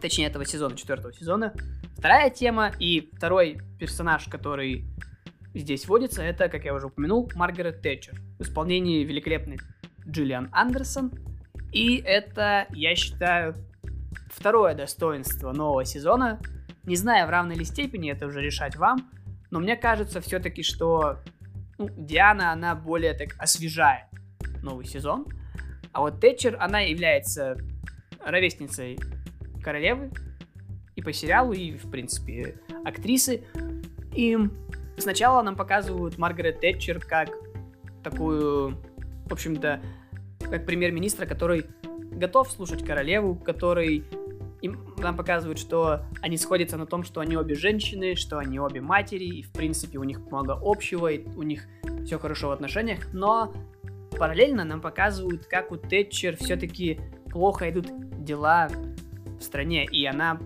[0.00, 1.54] Точнее, этого сезона, четвертого сезона.
[1.96, 4.86] Вторая тема и второй персонаж, который
[5.54, 8.14] здесь вводится, это, как я уже упомянул, Маргарет Тэтчер.
[8.38, 9.58] В исполнении великолепной
[10.10, 11.12] Джиллиан Андерсон.
[11.72, 13.54] И это, я считаю,
[14.28, 16.40] второе достоинство нового сезона.
[16.84, 19.10] Не знаю, в равной ли степени это уже решать вам,
[19.50, 21.18] но мне кажется все-таки, что
[21.78, 24.06] ну, Диана, она более так освежает
[24.62, 25.26] новый сезон.
[25.92, 27.56] А вот Тэтчер, она является
[28.24, 28.98] ровесницей
[29.62, 30.10] королевы
[30.94, 33.44] и по сериалу, и, в принципе, актрисы.
[34.14, 34.36] И
[34.98, 37.30] сначала нам показывают Маргарет Тэтчер как
[38.02, 38.76] такую,
[39.26, 39.80] в общем-то,
[40.40, 41.66] как премьер-министра, который
[42.10, 44.04] готов слушать королеву, который
[44.62, 48.80] им нам показывают, что они сходятся на том, что они обе женщины, что они обе
[48.80, 51.66] матери, и в принципе у них много общего, и у них
[52.04, 53.54] все хорошо в отношениях, но
[54.18, 57.00] параллельно нам показывают, как у Тэтчер все-таки
[57.30, 57.86] плохо идут
[58.22, 58.68] дела
[59.38, 60.38] в стране, и она,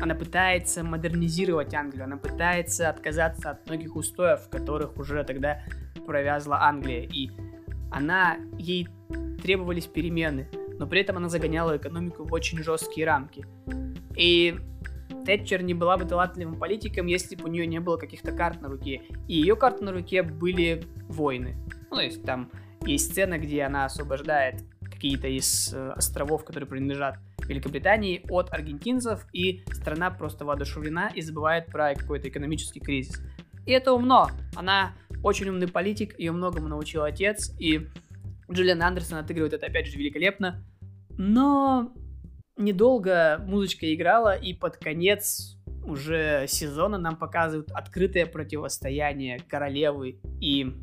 [0.00, 5.64] она пытается модернизировать Англию, она пытается отказаться от многих устоев, которых уже тогда
[6.06, 7.30] провязла Англия, и
[7.90, 8.88] она, ей
[9.42, 10.48] требовались перемены,
[10.78, 13.46] но при этом она загоняла экономику в очень жесткие рамки.
[14.16, 14.56] И
[15.24, 18.68] Тэтчер не была бы талантливым политиком, если бы у нее не было каких-то карт на
[18.68, 19.02] руке.
[19.26, 21.56] И ее карты на руке были войны.
[21.90, 22.50] Ну, то есть там
[22.84, 29.64] есть сцена, где она освобождает какие-то из э, островов, которые принадлежат Великобритании, от аргентинцев, и
[29.72, 33.20] страна просто воодушевлена и забывает про какой-то экономический кризис.
[33.68, 34.30] И это умно.
[34.56, 37.86] Она очень умный политик, ее многому научил отец, и
[38.50, 40.64] Джулиан Андерсон отыгрывает это опять же великолепно.
[41.18, 41.92] Но
[42.56, 50.74] недолго музычка играла, и под конец уже сезона нам показывают открытое противостояние королевы и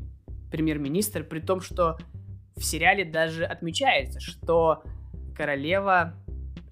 [0.52, 1.98] премьер-министр, при том, что
[2.54, 4.84] в сериале даже отмечается, что
[5.36, 6.14] королева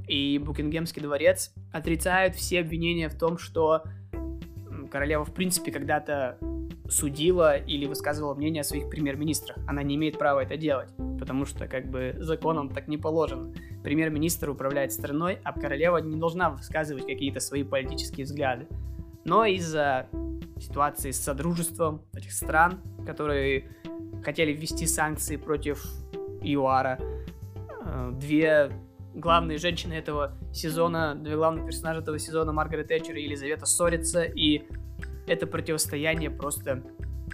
[0.07, 3.83] и Букингемский дворец отрицают все обвинения в том, что
[4.95, 6.39] королева, в принципе, когда-то
[6.89, 9.59] судила или высказывала мнение о своих премьер-министрах.
[9.67, 13.53] Она не имеет права это делать, потому что как бы законом так не положено.
[13.83, 18.69] Премьер-министр управляет страной, а королева не должна высказывать какие-то свои политические взгляды.
[19.25, 20.07] Но из-за
[20.61, 23.73] ситуации с содружеством этих стран, которые
[24.23, 25.85] хотели ввести санкции против
[26.41, 28.71] ЮАРа, э, две
[29.14, 34.64] главные женщины этого сезона, две главных персонажа этого сезона, Маргарет Тэтчер и Елизавета ссорятся, и
[35.27, 36.83] это противостояние просто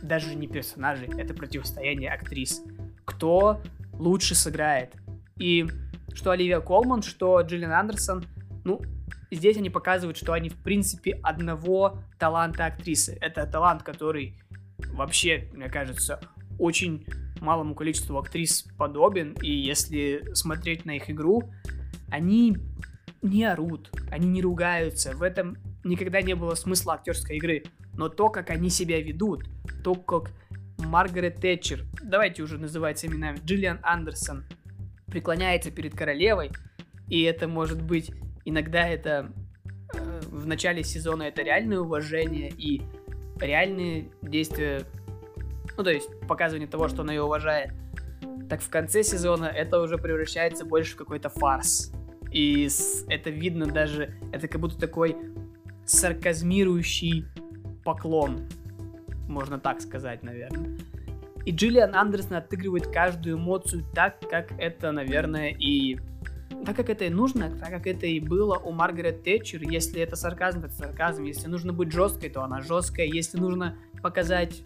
[0.02, 2.62] даже не персонажей, это противостояние актрис.
[3.04, 3.60] Кто
[3.94, 4.94] лучше сыграет?
[5.36, 5.66] И
[6.14, 8.24] что Оливия Колман, что Джиллиан Андерсон,
[8.64, 8.80] ну,
[9.30, 13.16] здесь они показывают, что они, в принципе, одного таланта актрисы.
[13.20, 14.36] Это талант, который
[14.92, 16.20] вообще, мне кажется,
[16.58, 17.06] очень
[17.40, 21.50] малому количеству актрис подобен, и если смотреть на их игру,
[22.10, 22.56] они
[23.22, 27.64] не орут, они не ругаются, в этом никогда не было смысла актерской игры.
[27.94, 29.44] Но то, как они себя ведут,
[29.82, 30.30] то, как
[30.78, 34.44] Маргарет Тэтчер, давайте уже называть именами, Джиллиан Андерсон,
[35.06, 36.50] преклоняется перед королевой,
[37.08, 38.12] и это может быть,
[38.44, 39.32] иногда это
[39.94, 42.82] э, в начале сезона это реальное уважение и
[43.40, 44.82] реальные действия,
[45.76, 47.72] ну то есть показывание того, что она ее уважает.
[48.48, 51.92] так в конце сезона это уже превращается больше в какой-то фарс.
[52.32, 52.68] И
[53.08, 55.16] это видно даже, это как будто такой
[55.84, 57.24] сарказмирующий
[57.84, 58.48] поклон,
[59.28, 60.78] можно так сказать, наверное.
[61.46, 65.98] И Джиллиан Андерсон отыгрывает каждую эмоцию так, как это, наверное, и
[66.64, 70.16] так как это и нужно, так как это и было у Маргарет Тэтчер, если это
[70.16, 74.62] сарказм, то это сарказм, если нужно быть жесткой, то она жесткая, если нужно показать,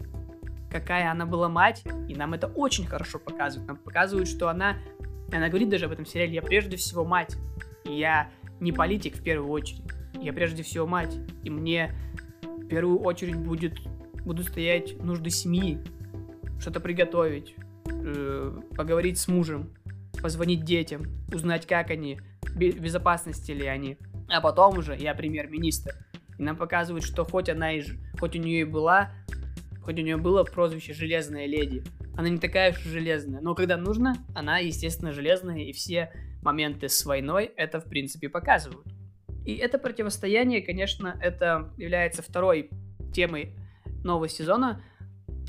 [0.79, 4.75] какая она была мать, и нам это очень хорошо показывают, нам показывают, что она,
[5.31, 7.37] она говорит даже об этом сериале, я прежде всего мать,
[7.85, 9.83] и я не политик в первую очередь,
[10.21, 11.93] я прежде всего мать, и мне
[12.43, 13.79] в первую очередь будет,
[14.25, 15.79] будут стоять нужды семьи,
[16.59, 19.73] что-то приготовить, э, поговорить с мужем,
[20.21, 23.97] позвонить детям, узнать, как они, в безопасности ли они.
[24.27, 25.93] А потом уже я премьер-министр.
[26.37, 27.83] И нам показывают, что хоть она и
[28.19, 29.11] хоть у нее и была,
[29.85, 31.83] хоть у нее было прозвище Железная леди,
[32.17, 33.39] она не такая уж железная.
[33.39, 38.87] Но когда нужно, она, естественно, железная, и все моменты с войной это, в принципе, показывают.
[39.45, 42.71] И это противостояние, конечно, это является второй
[43.13, 43.55] темой
[44.03, 44.81] нового сезона.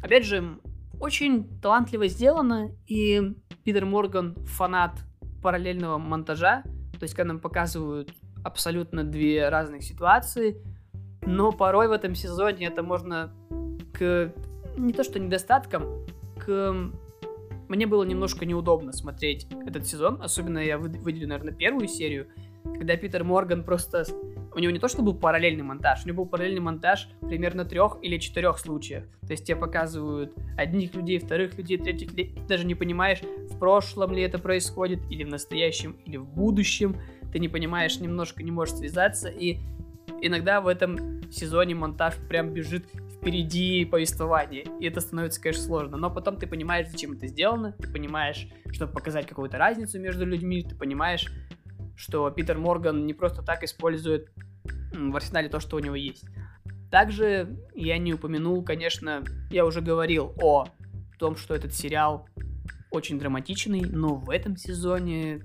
[0.03, 0.59] Опять же,
[1.01, 4.99] очень талантливо сделано, и Питер Морган фанат
[5.43, 8.13] параллельного монтажа, то есть когда нам показывают
[8.45, 10.63] абсолютно две разных ситуации,
[11.23, 13.35] но порой в этом сезоне это можно
[13.99, 14.33] к
[14.77, 16.07] не то что недостаткам,
[16.39, 16.93] к
[17.69, 22.29] мне было немножко неудобно смотреть этот сезон, особенно я выделю, наверное, первую серию,
[22.63, 24.05] когда Питер Морган просто...
[24.55, 27.99] У него не то, что был параллельный монтаж, у него был параллельный монтаж примерно трех
[28.01, 29.05] или четырех случаев.
[29.21, 32.39] То есть тебе показывают одних людей, вторых людей, третьих людей.
[32.49, 36.97] Даже не понимаешь, в прошлом ли это происходит, или в настоящем, или в будущем.
[37.33, 39.29] Ты не понимаешь, немножко не можешь связаться.
[39.29, 39.59] И
[40.23, 42.87] иногда в этом сезоне монтаж прям бежит
[43.27, 44.65] впереди повествования.
[44.79, 45.97] И это становится, конечно, сложно.
[45.97, 47.73] Но потом ты понимаешь, зачем это сделано.
[47.73, 50.63] Ты понимаешь, чтобы показать какую-то разницу между людьми.
[50.63, 51.27] Ты понимаешь,
[51.97, 54.29] что Питер Морган не просто так использует
[54.95, 56.25] в арсенале то, что у него есть.
[56.93, 60.67] Также я не упомянул, конечно, я уже говорил о
[61.19, 62.29] том, что этот сериал
[62.93, 65.43] очень драматичный, но в этом сезоне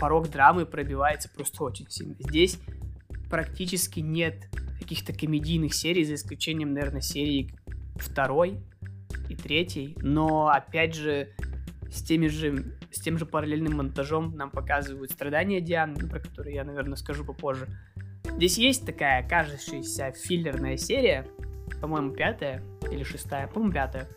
[0.00, 2.16] порог драмы пробивается просто очень сильно.
[2.18, 2.58] Здесь
[3.34, 7.50] практически нет каких-то комедийных серий, за исключением, наверное, серии
[7.96, 8.60] второй
[9.28, 11.30] и третьей, но опять же
[11.90, 16.62] с теми же с тем же параллельным монтажом нам показывают страдания Дианы, про которые я,
[16.62, 17.66] наверное, скажу попозже.
[18.36, 21.26] Здесь есть такая кажущаяся филлерная серия,
[21.80, 24.08] по-моему, пятая или шестая, по-моему, пятая,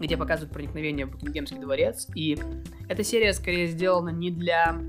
[0.00, 2.38] где показывают проникновение в Букингемский дворец, и
[2.88, 4.80] эта серия скорее сделана не для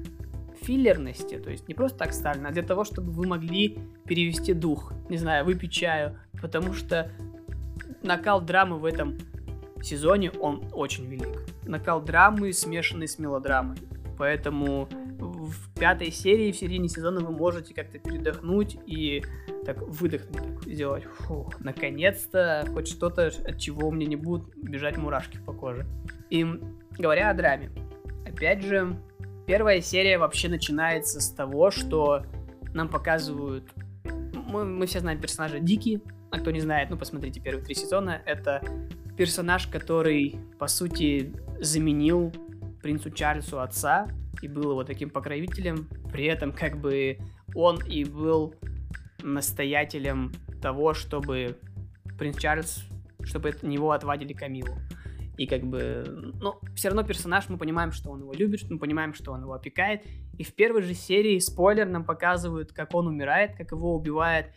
[0.63, 4.93] филлерности, то есть не просто так ставлена, а для того, чтобы вы могли перевести дух,
[5.09, 7.11] не знаю, выпить чаю, потому что
[8.01, 9.17] накал драмы в этом
[9.81, 11.43] сезоне он очень велик.
[11.65, 13.77] Накал драмы, смешанный с мелодрамой.
[14.17, 14.87] Поэтому
[15.19, 19.23] в пятой серии, в середине сезона вы можете как-то передохнуть и
[19.65, 24.97] так выдохнуть, так, сделать, фух, наконец-то хоть что-то, от чего у меня не будут бежать
[24.97, 25.85] мурашки по коже.
[26.29, 26.45] И
[26.97, 27.71] говоря о драме,
[28.25, 28.97] опять же,
[29.45, 32.25] первая серия вообще начинается с того, что
[32.73, 33.69] нам показывают,
[34.33, 36.01] мы, мы все знаем персонажа Дики,
[36.31, 38.61] а кто не знает, ну посмотрите первые три сезона, это
[39.17, 42.33] персонаж, который, по сути, заменил
[42.81, 44.07] принцу Чарльзу отца
[44.41, 45.87] и был его таким покровителем.
[46.11, 47.17] При этом, как бы,
[47.55, 48.55] он и был
[49.21, 51.57] настоятелем того, чтобы
[52.17, 52.83] принц Чарльз,
[53.23, 54.75] чтобы от него отвадили Камилу.
[55.37, 59.13] И как бы, ну, все равно персонаж, мы понимаем, что он его любит, мы понимаем,
[59.13, 60.01] что он его опекает.
[60.37, 64.47] И в первой же серии, спойлер, нам показывают, как он умирает, как его убивает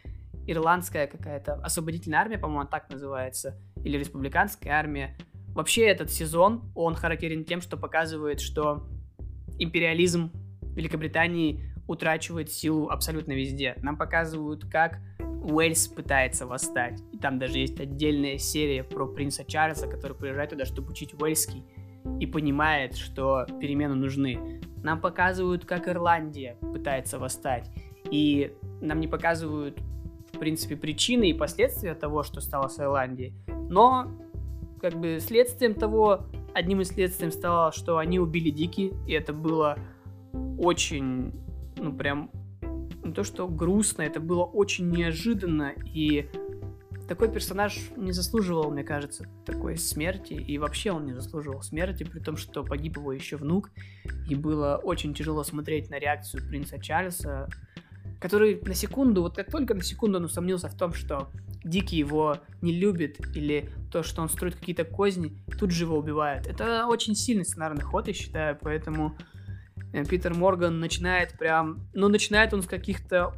[0.46, 5.16] ирландская какая-то освободительная армия, по-моему, так называется или республиканская армия.
[5.54, 8.86] Вообще этот сезон, он характерен тем, что показывает, что
[9.58, 10.30] империализм
[10.76, 13.74] Великобритании утрачивает силу абсолютно везде.
[13.82, 17.00] Нам показывают, как Уэльс пытается восстать.
[17.12, 21.64] И там даже есть отдельная серия про принца Чарльза, который приезжает туда, чтобы учить уэльский,
[22.20, 24.60] и понимает, что перемены нужны.
[24.82, 27.70] Нам показывают, как Ирландия пытается восстать.
[28.10, 29.80] И нам не показывают,
[30.32, 33.34] в принципе, причины и последствия того, что стало с Ирландией.
[33.68, 34.12] Но,
[34.80, 39.78] как бы, следствием того, одним из следствием стало, что они убили Дики, и это было
[40.58, 41.32] очень,
[41.76, 42.30] ну, прям,
[43.04, 46.28] не то что грустно, это было очень неожиданно, и
[47.08, 52.18] такой персонаж не заслуживал, мне кажется, такой смерти, и вообще он не заслуживал смерти, при
[52.18, 53.70] том, что погиб его еще внук,
[54.28, 57.48] и было очень тяжело смотреть на реакцию принца Чарльза,
[58.20, 61.30] который на секунду, вот как только на секунду он усомнился в том, что
[61.66, 66.46] Дикий его не любит, или то, что он строит какие-то козни, тут же его убивают.
[66.46, 69.16] Это очень сильный сценарный ход, я считаю, поэтому
[70.08, 71.88] Питер Морган начинает прям...
[71.94, 73.34] Ну, начинает он с каких-то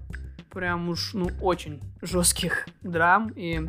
[0.51, 3.31] прям уж, ну, очень жестких драм.
[3.37, 3.69] И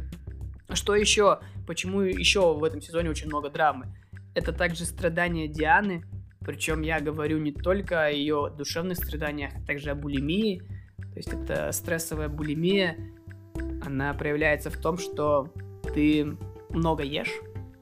[0.74, 1.40] что еще?
[1.68, 3.88] Почему еще в этом сезоне очень много драмы?
[4.34, 6.04] Это также страдания Дианы,
[6.40, 10.62] причем я говорю не только о ее душевных страданиях, а также о булимии.
[10.98, 12.98] То есть это стрессовая булимия,
[13.86, 15.52] она проявляется в том, что
[15.94, 16.38] ты
[16.70, 17.34] много ешь,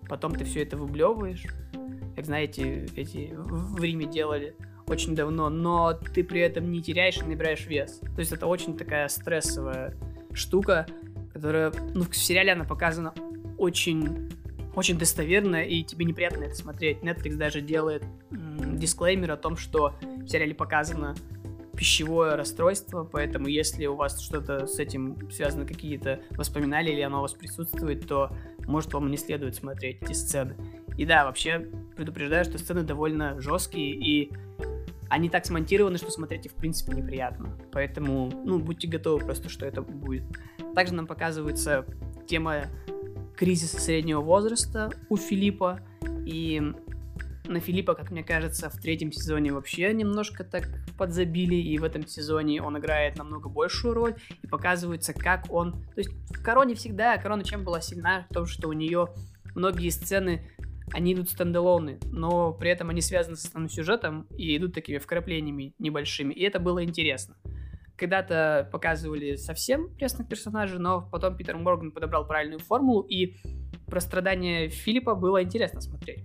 [0.10, 1.46] потом ты все это выблевываешь.
[2.16, 4.56] Как знаете, эти в Риме делали
[4.88, 8.00] очень давно, но ты при этом не теряешь и набираешь вес.
[8.00, 9.96] То есть это очень такая стрессовая
[10.34, 10.88] штука,
[11.34, 13.14] которая, ну, в сериале она показана
[13.58, 14.32] очень,
[14.76, 17.00] очень достоверно, и тебе неприятно это смотреть.
[17.00, 21.16] Netflix даже делает м- дисклеймер о том, что в сериале показано
[21.76, 27.22] пищевое расстройство, поэтому если у вас что-то с этим связано, какие-то воспоминания или оно у
[27.22, 28.32] вас присутствует, то
[28.66, 30.56] может вам не следует смотреть эти сцены.
[30.98, 34.32] И да, вообще предупреждаю, что сцены довольно жесткие и
[35.10, 37.58] они так смонтированы, что смотреть их в принципе неприятно.
[37.72, 40.24] Поэтому, ну, будьте готовы просто, что это будет.
[40.76, 41.86] Также нам показывается
[42.28, 42.66] тема
[43.38, 45.80] кризиса среднего возраста у Филиппа.
[46.26, 46.62] И
[47.46, 50.68] на Филиппа, как мне кажется, в третьем сезоне вообще немножко так
[50.98, 55.74] подзабили, и в этом сезоне он играет намного большую роль, и показывается, как он...
[55.96, 58.26] То есть в Короне всегда, Корона чем была сильна?
[58.30, 59.08] В том, что у нее
[59.56, 60.50] многие сцены,
[60.94, 65.74] они идут стендалоны, но при этом они связаны с основным сюжетом и идут такими вкраплениями
[65.80, 67.36] небольшими, и это было интересно.
[67.98, 73.36] Когда-то показывали совсем пресных персонажей, но потом Питер Морган подобрал правильную формулу, и
[73.88, 76.24] про страдания Филиппа было интересно смотреть.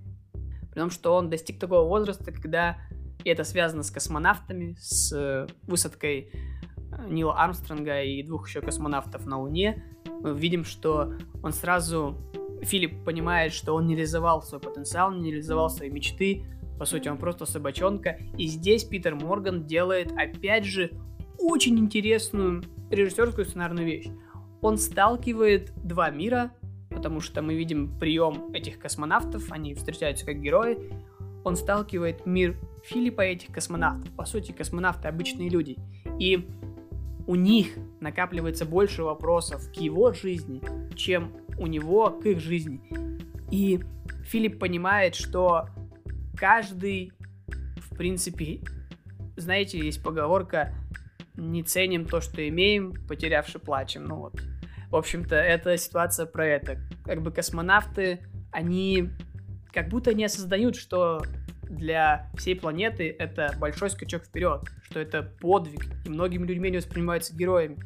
[0.70, 2.78] При том, что он достиг такого возраста, когда
[3.24, 9.26] и это связано с космонавтами, с э, высадкой э, Нила Армстронга и двух еще космонавтов
[9.26, 9.84] на Луне.
[10.20, 12.16] Мы видим, что он сразу...
[12.62, 16.44] Филипп понимает, что он не реализовал свой потенциал, не реализовал свои мечты.
[16.78, 18.18] По сути, он просто собачонка.
[18.38, 20.90] И здесь Питер Морган делает, опять же,
[21.38, 24.08] очень интересную режиссерскую сценарную вещь.
[24.60, 26.52] Он сталкивает два мира,
[26.90, 30.78] потому что мы видим прием этих космонавтов, они встречаются как герои.
[31.44, 34.14] Он сталкивает мир Филиппа и этих космонавтов.
[34.14, 35.78] По сути, космонавты обычные люди.
[36.18, 36.48] И
[37.26, 40.60] у них накапливается больше вопросов к его жизни,
[40.94, 42.80] чем у него к их жизни.
[43.50, 43.80] И
[44.24, 45.66] Филипп понимает, что
[46.36, 47.12] каждый,
[47.76, 48.60] в принципе,
[49.36, 50.74] знаете, есть поговорка
[51.34, 54.04] «не ценим то, что имеем, потерявши плачем».
[54.04, 54.40] Ну вот,
[54.90, 56.78] в общем-то, эта ситуация про это.
[57.04, 59.10] Как бы космонавты, они
[59.72, 61.22] как будто не осознают, что
[61.62, 67.34] для всей планеты это большой скачок вперед, что это подвиг, и многими людьми не воспринимаются
[67.34, 67.78] героями.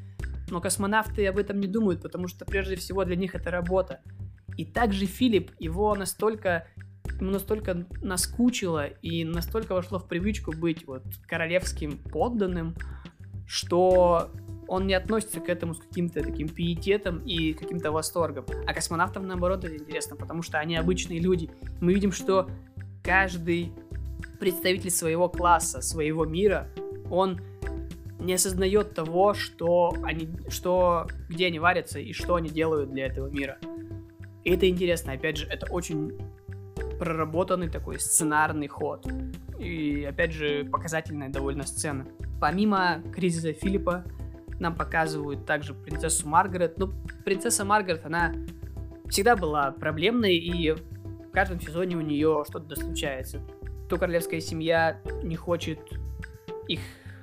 [0.48, 4.00] Но космонавты об этом не думают, потому что прежде всего для них это работа.
[4.56, 6.66] И также Филипп, его настолько
[7.20, 12.74] ему настолько наскучило и настолько вошло в привычку быть вот королевским подданным,
[13.46, 14.30] что
[14.68, 18.44] он не относится к этому с каким-то таким пиететом и каким-то восторгом.
[18.66, 21.50] А космонавтам, наоборот, это интересно, потому что они обычные люди.
[21.80, 22.50] Мы видим, что
[23.02, 23.72] каждый
[24.40, 26.68] представитель своего класса, своего мира,
[27.10, 27.40] он
[28.26, 33.28] не осознает того, что они, что, где они варятся и что они делают для этого
[33.28, 33.58] мира.
[34.44, 36.18] И это интересно, опять же, это очень
[36.98, 39.06] проработанный такой сценарный ход.
[39.58, 42.06] И, опять же, показательная довольно сцена.
[42.40, 44.04] Помимо кризиса Филиппа,
[44.58, 46.78] нам показывают также принцессу Маргарет.
[46.78, 46.92] Ну,
[47.24, 48.34] принцесса Маргарет, она
[49.08, 53.40] всегда была проблемной, и в каждом сезоне у нее что-то случается.
[53.88, 55.78] То королевская семья не хочет
[56.68, 56.80] их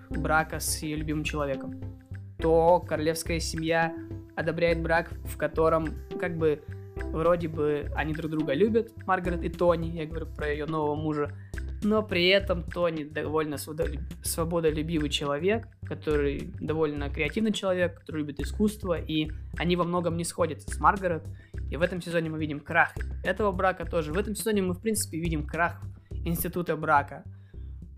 [0.10, 1.82] брака с ее любимым человеком,
[2.40, 3.94] то королевская семья
[4.36, 5.88] одобряет брак, в котором
[6.20, 6.62] как бы
[7.12, 11.32] вроде бы они друг друга любят, Маргарет и Тони, я говорю про ее нового мужа,
[11.84, 19.30] но при этом Тони довольно свободолюбивый человек, который довольно креативный человек, который любит искусство, и
[19.58, 21.24] они во многом не сходятся с Маргарет.
[21.70, 22.94] И в этом сезоне мы видим крах
[23.24, 24.14] этого брака тоже.
[24.14, 27.24] В этом сезоне мы, в принципе, видим крах института брака.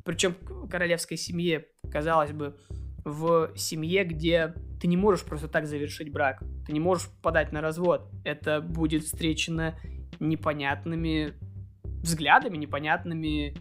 [0.06, 0.36] Причем
[0.70, 2.56] королевской семье, казалось бы,
[3.03, 7.60] в семье, где ты не можешь просто так завершить брак, ты не можешь подать на
[7.60, 8.10] развод.
[8.24, 9.78] Это будет встречено
[10.20, 11.34] непонятными
[11.84, 13.56] взглядами, непонятными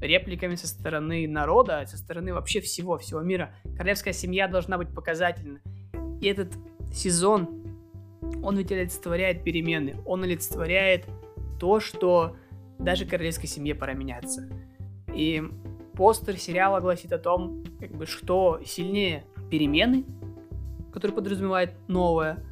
[0.00, 3.54] репликами со стороны народа, со стороны вообще всего, всего мира.
[3.76, 5.60] Королевская семья должна быть показательна.
[6.20, 6.52] И этот
[6.92, 7.64] сезон,
[8.42, 11.06] он ведь олицетворяет перемены, он олицетворяет
[11.60, 12.36] то, что
[12.78, 14.48] даже королевской семье пора меняться.
[15.14, 15.42] И
[15.96, 20.04] постер сериала гласит о том, как бы, что сильнее перемены,
[20.92, 22.44] которые подразумевают новое,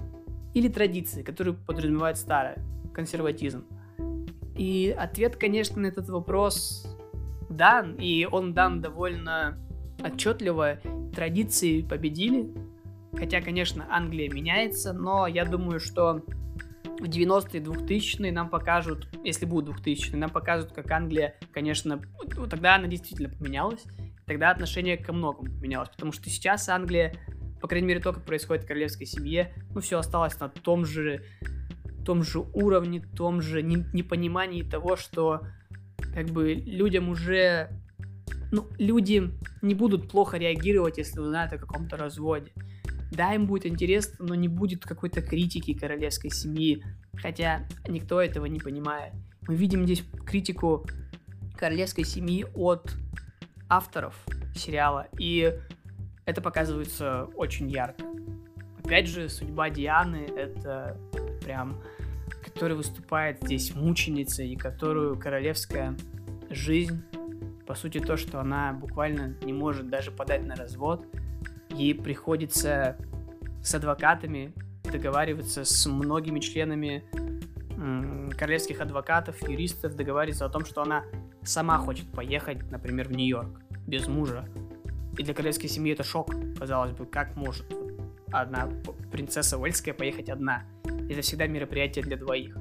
[0.54, 2.58] или традиции, которые подразумевают старое,
[2.92, 3.64] консерватизм.
[4.56, 6.86] И ответ, конечно, на этот вопрос
[7.50, 9.58] дан, и он дан довольно
[10.02, 10.78] отчетливо.
[11.14, 12.52] Традиции победили,
[13.16, 16.22] хотя, конечно, Англия меняется, но я думаю, что
[16.84, 22.00] в 90-е, 2000-е нам покажут, если будут 2000-е, нам покажут, как Англия, конечно,
[22.36, 23.84] вот тогда она действительно поменялась,
[24.26, 27.14] тогда отношение ко многому поменялось, потому что сейчас Англия,
[27.60, 31.24] по крайней мере, то, как происходит в королевской семье, ну, все осталось на том же,
[32.04, 35.42] том же уровне, том же непонимании того, что
[36.14, 37.70] как бы людям уже...
[38.52, 39.32] Ну, люди
[39.62, 42.52] не будут плохо реагировать, если узнают о каком-то разводе.
[43.14, 46.82] Да, им будет интересно, но не будет какой-то критики королевской семьи,
[47.16, 49.12] хотя никто этого не понимает.
[49.46, 50.84] Мы видим здесь критику
[51.56, 52.94] королевской семьи от
[53.68, 54.14] авторов
[54.54, 55.56] сериала, и
[56.24, 58.04] это показывается очень ярко.
[58.82, 60.98] Опять же, судьба Дианы— это
[61.42, 61.80] прям
[62.42, 65.96] которая выступает здесь мученицей и которую королевская
[66.50, 67.02] жизнь,
[67.66, 71.06] по сути то, что она буквально не может даже подать на развод,
[71.76, 72.96] ей приходится
[73.62, 74.52] с адвокатами
[74.84, 77.04] договариваться с многими членами
[78.36, 81.04] королевских адвокатов, юристов, договариваться о том, что она
[81.42, 84.48] сама хочет поехать, например, в Нью-Йорк без мужа.
[85.18, 87.66] И для королевской семьи это шок, казалось бы, как может
[88.32, 88.68] одна
[89.12, 90.64] принцесса Уэльская поехать одна
[91.10, 92.56] это всегда мероприятие для двоих.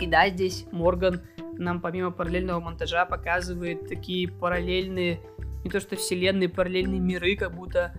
[0.00, 1.22] И да, здесь Морган
[1.58, 5.20] нам помимо параллельного монтажа показывает такие параллельные,
[5.64, 7.94] не то что вселенные, параллельные миры, как будто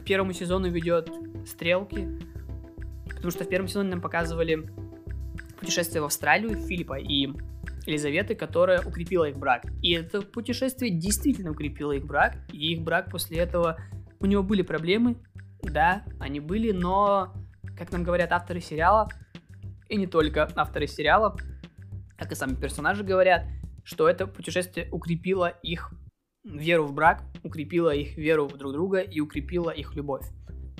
[0.00, 1.10] к первому сезону ведет
[1.46, 2.08] стрелки.
[3.06, 4.66] Потому что в первом сезоне нам показывали
[5.58, 7.28] путешествие в Австралию Филиппа и
[7.86, 9.64] Елизаветы, которая укрепила их брак.
[9.82, 13.78] И это путешествие действительно укрепило их брак, и их брак после этого...
[14.22, 15.16] У него были проблемы,
[15.62, 17.32] да, они были, но
[17.76, 19.08] как нам говорят авторы сериала,
[19.88, 21.36] и не только авторы сериала,
[22.18, 23.46] как и сами персонажи говорят,
[23.82, 25.90] что это путешествие укрепило их
[26.44, 30.26] веру в брак, укрепило их веру в друг друга и укрепило их любовь.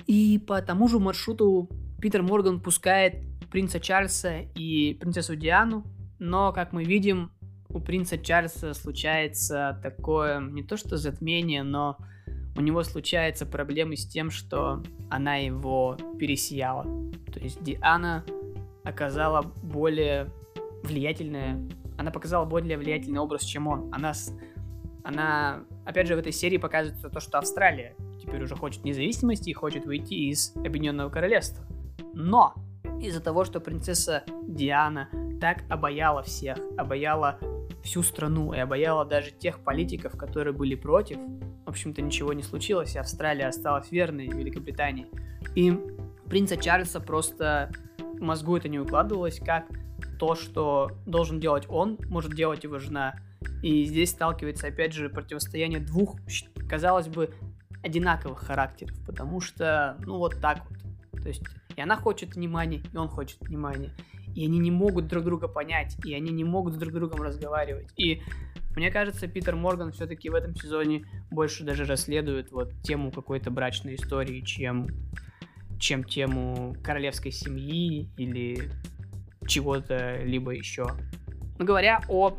[0.07, 1.69] И по тому же маршруту
[2.01, 5.85] Питер Морган пускает принца Чарльза и принцессу Диану,
[6.19, 7.31] но, как мы видим,
[7.69, 11.97] у принца Чарльза случается такое не то что затмение, но
[12.57, 16.83] у него случаются проблемы с тем, что она его пересияла.
[17.31, 18.25] То есть Диана
[18.83, 20.29] оказала более
[20.83, 23.93] влиятельное, она показала более влиятельный образ, чем он.
[23.93, 24.13] Она,
[25.03, 29.53] она, опять же, в этой серии показывает то, что Австралия теперь уже хочет независимости и
[29.53, 31.65] хочет выйти из Объединенного Королевства.
[32.13, 32.53] Но
[33.01, 37.39] из-за того, что принцесса Диана так обаяла всех, обаяла
[37.83, 41.17] всю страну и обаяла даже тех политиков, которые были против,
[41.65, 45.07] в общем-то ничего не случилось, и Австралия осталась верной Великобритании.
[45.55, 45.73] И
[46.29, 47.71] принца Чарльза просто
[48.19, 49.65] мозгу это не укладывалось, как
[50.19, 53.15] то, что должен делать он, может делать его жена.
[53.61, 56.17] И здесь сталкивается, опять же, противостояние двух,
[56.69, 57.33] казалось бы,
[57.83, 61.21] одинаковых характеров, потому что, ну, вот так вот.
[61.21, 61.43] То есть,
[61.75, 63.91] и она хочет внимания, и он хочет внимания
[64.35, 67.89] и они не могут друг друга понять, и они не могут друг другом разговаривать.
[67.97, 68.21] И
[68.75, 73.95] мне кажется, Питер Морган все-таки в этом сезоне больше даже расследует вот тему какой-то брачной
[73.95, 74.87] истории, чем,
[75.79, 78.71] чем тему королевской семьи или
[79.47, 80.87] чего-то либо еще.
[81.57, 82.37] Но говоря о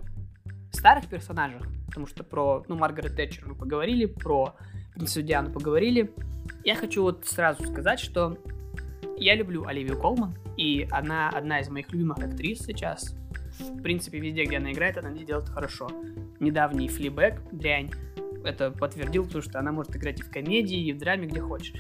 [0.73, 4.55] старых персонажах, потому что про, ну, Маргарет Тэтчер мы поговорили, про
[4.95, 6.12] принцессу Диану поговорили,
[6.64, 8.39] я хочу вот сразу сказать, что
[9.16, 13.14] я люблю Оливию Колман, и она одна из моих любимых актрис сейчас.
[13.61, 15.89] В принципе, везде, где она играет, она делает хорошо.
[16.41, 17.91] Недавний флибэк, дрянь,
[18.45, 21.75] это подтвердил, потому что она может играть и в комедии, и в драме, где хочешь.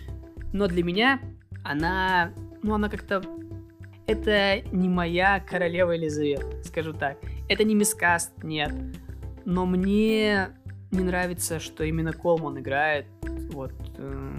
[0.52, 1.20] Но для меня
[1.64, 2.32] она,
[2.62, 3.22] ну, она как-то...
[4.12, 7.16] Это не моя королева Елизавета, скажу так.
[7.48, 8.70] Это не мискаст, нет.
[9.46, 10.50] Но мне
[10.90, 13.06] не нравится, что именно Колман играет
[13.52, 14.38] вот э,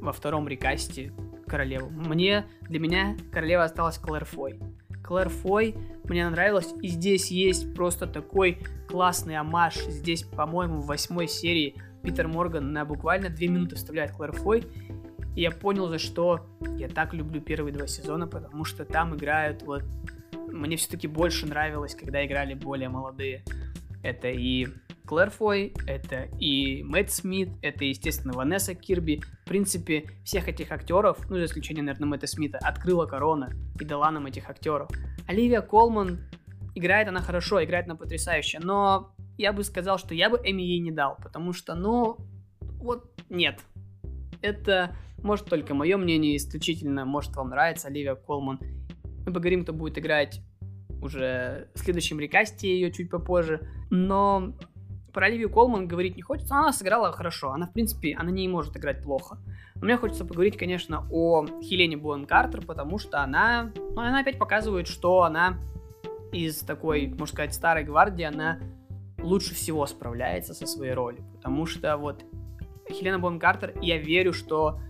[0.00, 1.12] во втором рекасте
[1.46, 1.88] королеву.
[1.88, 4.58] Мне, для меня королева осталась Клэр Фой.
[5.04, 8.58] Клэр Фой мне нравилась, и здесь есть просто такой
[8.88, 9.76] классный амаш.
[9.86, 14.64] Здесь, по-моему, в восьмой серии Питер Морган на буквально две минуты вставляет Клэр Фой,
[15.34, 19.62] и я понял, за что я так люблю первые два сезона, потому что там играют
[19.62, 19.82] вот...
[20.48, 23.42] Мне все-таки больше нравилось, когда играли более молодые.
[24.02, 24.66] Это и
[25.06, 29.22] Клэр Фой, это и Мэтт Смит, это, естественно, Ванесса Кирби.
[29.44, 34.10] В принципе, всех этих актеров, ну, за исключением, наверное, Мэтта Смита, открыла корона и дала
[34.10, 34.90] нам этих актеров.
[35.26, 36.20] Оливия Колман
[36.74, 40.80] играет она хорошо, играет она потрясающе, но я бы сказал, что я бы Эми ей
[40.80, 42.16] не дал, потому что, ну,
[42.60, 43.60] вот нет.
[44.40, 48.60] Это, может, только мое мнение исключительно, может, вам нравится Оливия Колман.
[49.24, 50.40] Мы поговорим, кто будет играть
[51.00, 53.60] уже в следующем рекасте ее чуть попозже.
[53.90, 54.54] Но
[55.12, 56.54] про Оливию Колман говорить не хочется.
[56.54, 57.50] Она сыграла хорошо.
[57.50, 59.38] Она, в принципе, она не может играть плохо.
[59.74, 64.38] Но мне хочется поговорить, конечно, о Хелене Буэн Картер, потому что она, ну, она опять
[64.38, 65.58] показывает, что она
[66.32, 68.58] из такой, можно сказать, старой гвардии, она
[69.18, 71.24] лучше всего справляется со своей ролью.
[71.34, 72.24] Потому что вот
[72.90, 74.80] Хелена Бон Картер, я верю, что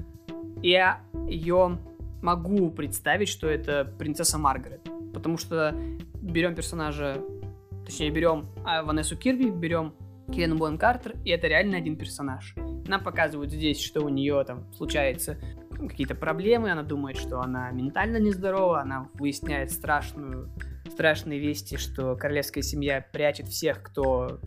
[0.62, 1.78] я ее
[2.22, 4.88] могу представить, что это принцесса Маргарет.
[5.12, 5.74] Потому что
[6.14, 7.20] берем персонажа,
[7.84, 9.94] точнее, берем а, Ванессу Кирби, берем
[10.32, 12.54] Хелену Бон Картер, и это реально один персонаж.
[12.86, 15.36] Нам показывают здесь, что у нее там случается
[15.88, 20.50] какие-то проблемы, она думает, что она ментально нездорова, она выясняет страшную,
[20.90, 24.40] страшные вести, что королевская семья прячет всех, кто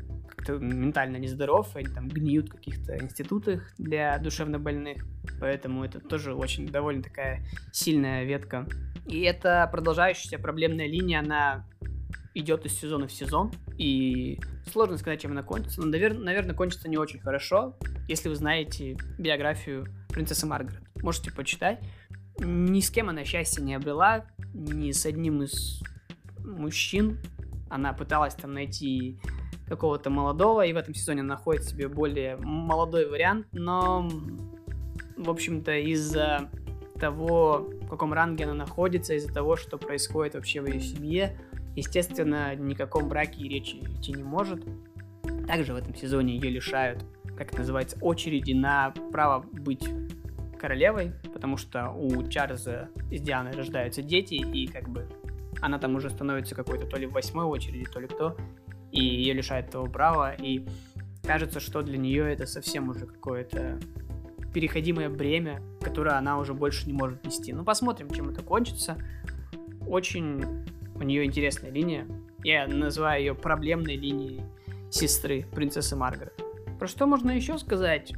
[0.46, 5.04] как-то ментально нездоров, они там гниют в каких-то институтах для душевнобольных,
[5.40, 8.68] поэтому это тоже очень довольно такая сильная ветка.
[9.08, 11.68] И эта продолжающаяся проблемная линия, она
[12.34, 14.40] идет из сезона в сезон, и
[14.72, 17.78] сложно сказать, чем она кончится, но, навер- наверное, кончится не очень хорошо,
[18.08, 20.84] если вы знаете биографию принцессы Маргарет.
[21.02, 21.80] Можете почитать.
[22.40, 25.82] Ни с кем она счастья не обрела, ни с одним из
[26.40, 27.20] мужчин.
[27.70, 29.20] Она пыталась там найти
[29.68, 34.08] какого-то молодого, и в этом сезоне находит себе более молодой вариант, но,
[35.18, 36.50] в общем-то, из-за
[37.00, 41.38] того, в каком ранге она находится, из-за того, что происходит вообще в ее семье,
[41.76, 44.66] Естественно, о каком браке и речи идти не может.
[45.46, 47.04] Также в этом сезоне ее лишают,
[47.38, 49.86] как это называется, очереди на право быть
[50.60, 55.08] королевой, потому что у Чарльза с Дианой рождаются дети, и как бы
[55.62, 58.38] она там уже становится какой-то то ли в восьмой очереди, то ли кто,
[58.96, 60.66] и ее лишают этого права, и
[61.24, 63.80] кажется, что для нее это совсем уже какое-то
[64.54, 67.52] переходимое бремя, которое она уже больше не может нести.
[67.52, 68.98] Ну, посмотрим, чем это кончится.
[69.86, 70.66] Очень
[70.96, 72.08] у нее интересная линия.
[72.44, 74.42] Я называю ее проблемной линией
[74.90, 76.42] сестры принцессы Маргарет.
[76.80, 78.14] Про что можно еще сказать?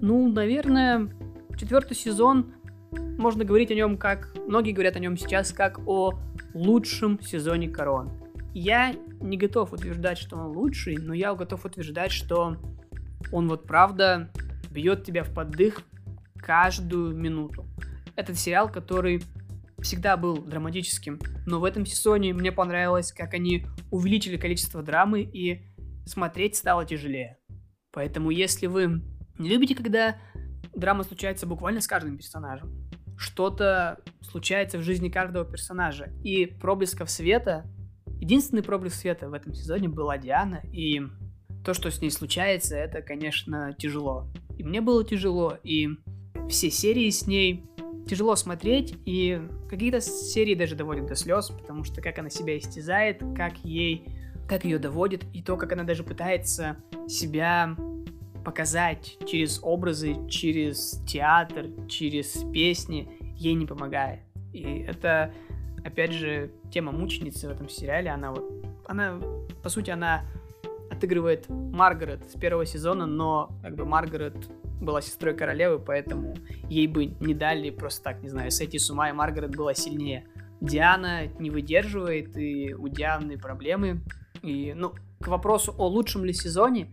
[0.00, 1.08] Ну, наверное,
[1.58, 2.54] четвертый сезон
[2.92, 4.36] можно говорить о нем как...
[4.46, 6.12] Многие говорят о нем сейчас как о
[6.54, 8.10] лучшем сезоне Корон.
[8.58, 12.56] Я не готов утверждать, что он лучший, но я готов утверждать, что
[13.30, 14.32] он вот правда
[14.70, 15.82] бьет тебя в поддых
[16.38, 17.66] каждую минуту.
[18.16, 19.22] Этот сериал, который
[19.80, 25.60] всегда был драматическим, но в этом сезоне мне понравилось, как они увеличили количество драмы и
[26.06, 27.36] смотреть стало тяжелее.
[27.92, 29.02] Поэтому если вы
[29.38, 30.16] не любите, когда
[30.74, 32.72] драма случается буквально с каждым персонажем,
[33.18, 37.70] что-то случается в жизни каждого персонажа, и проблесков света,
[38.20, 41.02] единственный проблеск света в этом сезоне была Диана, и
[41.64, 44.28] то, что с ней случается, это, конечно, тяжело.
[44.56, 45.88] И мне было тяжело, и
[46.48, 47.64] все серии с ней
[48.06, 53.20] тяжело смотреть, и какие-то серии даже доводят до слез, потому что как она себя истязает,
[53.36, 54.04] как ей,
[54.48, 56.76] как ее доводит, и то, как она даже пытается
[57.08, 57.76] себя
[58.44, 64.20] показать через образы, через театр, через песни, ей не помогает.
[64.52, 65.34] И это,
[65.86, 68.44] опять же, тема мученицы в этом сериале, она вот,
[68.86, 69.20] она,
[69.62, 70.24] по сути, она
[70.90, 74.36] отыгрывает Маргарет с первого сезона, но как бы Маргарет
[74.80, 76.36] была сестрой королевы, поэтому
[76.68, 80.26] ей бы не дали просто так, не знаю, сойти с ума, и Маргарет была сильнее.
[80.60, 84.02] Диана не выдерживает, и у Дианы проблемы.
[84.42, 86.90] И, ну, к вопросу о лучшем ли сезоне,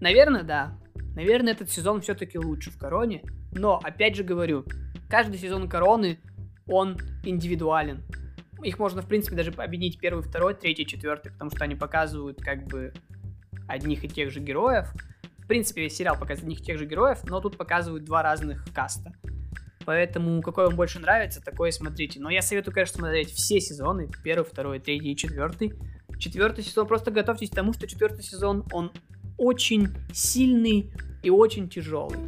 [0.00, 0.78] наверное, да.
[1.14, 3.22] Наверное, этот сезон все-таки лучше в Короне.
[3.52, 4.64] Но, опять же говорю,
[5.08, 6.18] каждый сезон Короны,
[6.66, 8.04] он индивидуален.
[8.62, 12.66] Их можно, в принципе, даже объединить первый, второй, третий, четвертый, потому что они показывают как
[12.66, 12.92] бы
[13.68, 14.92] одних и тех же героев,
[15.46, 18.66] в принципе, весь сериал показывает одних и тех же героев, но тут показывают два разных
[18.74, 19.12] каста.
[19.84, 22.18] Поэтому какой вам больше нравится, такое смотрите.
[22.18, 24.10] Но я советую, конечно, смотреть все сезоны.
[24.24, 25.72] Первый, второй, третий и четвертый.
[26.18, 28.90] Четвертый сезон, просто готовьтесь к тому, что четвертый сезон, он
[29.38, 30.90] очень сильный
[31.22, 32.18] и очень тяжелый.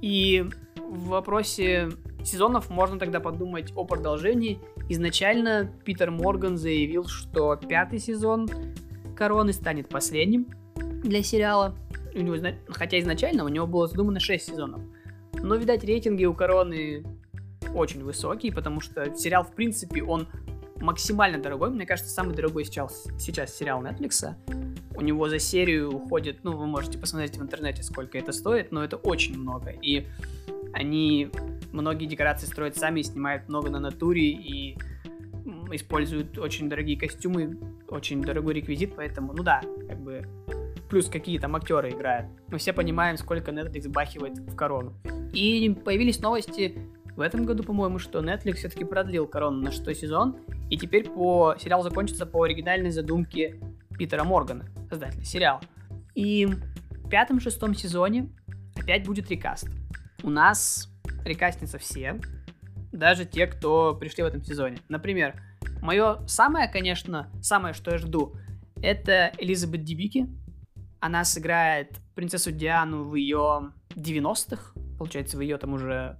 [0.00, 1.88] И в вопросе
[2.24, 4.60] сезонов можно тогда подумать о продолжении.
[4.90, 8.50] Изначально Питер Морган заявил, что пятый сезон
[9.14, 10.48] Короны станет последним
[11.04, 11.76] для сериала
[12.12, 12.36] у него,
[12.66, 14.80] хотя изначально у него было задумано 6 сезонов.
[15.34, 17.04] Но, видать, рейтинги у Короны
[17.72, 20.26] очень высокие, потому что сериал, в принципе, он
[20.80, 21.70] максимально дорогой.
[21.70, 24.34] Мне кажется, самый дорогой сейчас, сейчас сериал Netflix.
[24.96, 28.82] У него за серию уходит, ну, вы можете посмотреть в интернете, сколько это стоит, но
[28.82, 29.70] это очень много.
[29.70, 30.08] И
[30.72, 31.30] они
[31.72, 34.76] многие декорации строят сами, снимают много на натуре и
[35.72, 37.58] используют очень дорогие костюмы,
[37.88, 40.26] очень дорогой реквизит, поэтому, ну да, как бы
[40.88, 42.26] плюс какие там актеры играют.
[42.48, 44.94] Мы все понимаем, сколько Netflix бахивает в корону.
[45.32, 46.76] И появились новости
[47.16, 50.36] в этом году, по-моему, что Netflix все-таки продлил корону на шестой сезон,
[50.68, 53.60] и теперь по сериал закончится по оригинальной задумке
[53.96, 55.60] Питера Моргана, создателя сериала.
[56.14, 58.28] И в пятом-шестом сезоне
[58.76, 59.68] опять будет рекаст.
[60.22, 60.88] У нас
[61.24, 62.20] рекастница все,
[62.92, 64.78] даже те, кто пришли в этом сезоне.
[64.88, 65.40] Например,
[65.80, 68.34] мое самое, конечно, самое, что я жду,
[68.82, 70.28] это Элизабет Дибики.
[71.00, 76.18] Она сыграет принцессу Диану в ее 90-х, получается, в ее там уже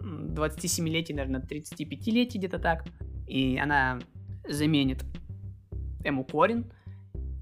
[0.00, 2.84] 27-летии, наверное, 35-летии где-то так.
[3.26, 3.98] И она
[4.48, 5.04] заменит
[6.02, 6.72] Эму Корин.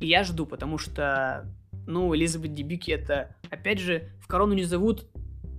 [0.01, 1.49] И я жду, потому что,
[1.87, 5.07] ну, Элизабет Дебики это, опять же, в корону не зовут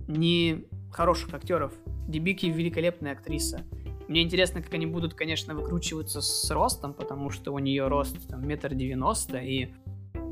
[0.06, 1.72] не хороших актеров.
[2.08, 3.64] Дебики великолепная актриса.
[4.08, 8.46] Мне интересно, как они будут, конечно, выкручиваться с ростом, потому что у нее рост там
[8.46, 9.70] метр девяносто, и,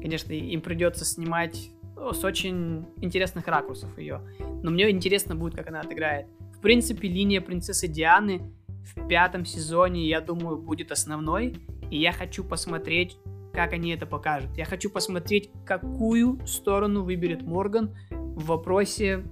[0.03, 4.21] конечно, им придется снимать с очень интересных ракурсов ее.
[4.63, 6.27] Но мне интересно будет, как она отыграет.
[6.55, 8.53] В принципе, линия принцессы Дианы
[8.85, 11.57] в пятом сезоне, я думаю, будет основной.
[11.91, 13.19] И я хочу посмотреть,
[13.53, 14.57] как они это покажут.
[14.57, 19.25] Я хочу посмотреть, какую сторону выберет Морган в вопросе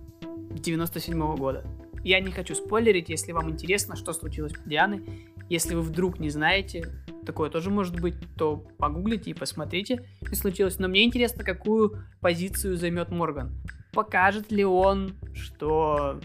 [0.50, 1.64] 97 -го года.
[2.02, 5.02] Я не хочу спойлерить, если вам интересно, что случилось с Дианой.
[5.48, 6.88] Если вы вдруг не знаете,
[7.26, 10.78] такое тоже может быть, то погуглите и посмотрите, что случилось.
[10.78, 13.52] Но мне интересно, какую позицию займет Морган.
[13.92, 16.20] Покажет ли он, что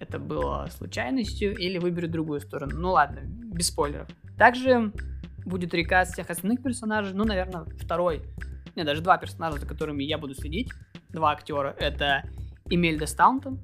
[0.00, 2.72] это было случайностью, или выберет другую сторону.
[2.78, 4.08] Ну ладно, без спойлеров.
[4.38, 4.92] Также
[5.44, 8.22] будет рекаст всех остальных персонажей, ну, наверное, второй,
[8.76, 10.70] не, даже два персонажа, за которыми я буду следить,
[11.10, 12.24] два актера, это
[12.70, 13.60] Эмельда Стаунтон,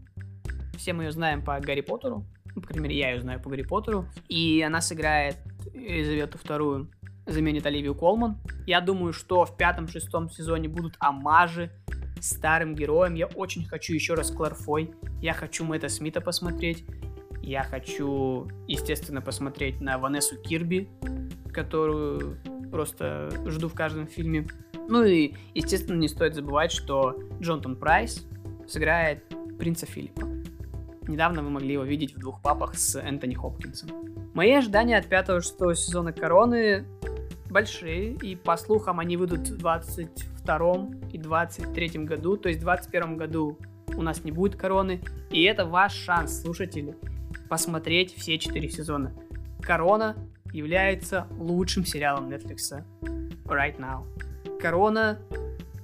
[0.77, 3.49] все мы ее знаем по Гарри Поттеру, ну, по крайней мере, я ее знаю по
[3.49, 5.37] Гарри Поттеру, и она сыграет
[5.73, 6.91] Елизавету вторую,
[7.27, 8.39] заменит Оливию Колман.
[8.67, 11.71] Я думаю, что в пятом-шестом сезоне будут амажи
[12.21, 13.15] старым героям.
[13.15, 14.93] Я очень хочу еще раз Кларфой.
[15.21, 16.85] Я хочу Мэтта Смита посмотреть.
[17.43, 20.89] Я хочу, естественно, посмотреть на Ванессу Кирби,
[21.53, 22.39] которую
[22.71, 24.47] просто жду в каждом фильме.
[24.89, 28.27] Ну и, естественно, не стоит забывать, что Джонатан Прайс
[28.69, 29.25] сыграет
[29.59, 30.27] принца Филиппа.
[31.09, 33.91] Недавно вы могли его видеть в двух папах с Энтони Хопкинсом.
[34.35, 36.85] Мои ожидания от пятого шестого сезона Короны
[37.49, 43.17] большие, и по слухам они выйдут в 22 и 23 году, то есть в 21
[43.17, 43.59] году
[43.97, 45.01] у нас не будет Короны,
[45.31, 46.97] и это ваш шанс, слушатели,
[47.49, 49.13] посмотреть все четыре сезона.
[49.63, 50.17] Корона
[50.53, 52.85] является лучшим сериалом Netflix
[53.45, 54.05] right now.
[54.61, 55.19] Корона,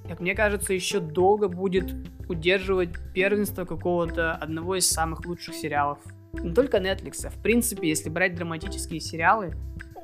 [0.07, 1.93] как мне кажется, еще долго будет
[2.27, 5.99] удерживать первенство какого-то одного из самых лучших сериалов.
[6.33, 9.53] Не только Netflix, а в принципе, если брать драматические сериалы,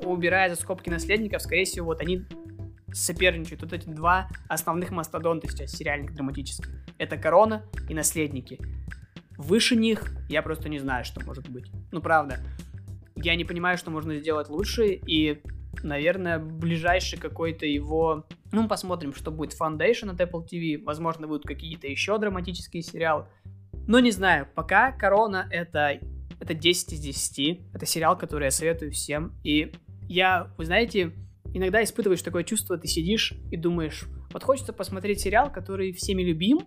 [0.04, 2.24] убирая за скобки наследников, скорее всего, вот они
[2.92, 3.62] соперничают.
[3.62, 6.70] Вот эти два основных мастодонта сейчас сериальных драматических.
[6.98, 8.58] Это Корона и Наследники.
[9.36, 11.70] Выше них я просто не знаю, что может быть.
[11.92, 12.38] Ну, правда.
[13.16, 15.42] Я не понимаю, что можно сделать лучше, и,
[15.82, 20.82] наверное, ближайший какой-то его ну, посмотрим, что будет Foundation от Apple TV.
[20.82, 23.26] Возможно, будут какие-то еще драматические сериалы.
[23.86, 25.98] Но не знаю, пока Корона это,
[26.38, 27.60] это 10 из 10.
[27.74, 29.32] Это сериал, который я советую всем.
[29.44, 29.72] И
[30.08, 31.12] я, вы знаете,
[31.54, 36.60] иногда испытываешь такое чувство, ты сидишь и думаешь, вот хочется посмотреть сериал, который всеми любим,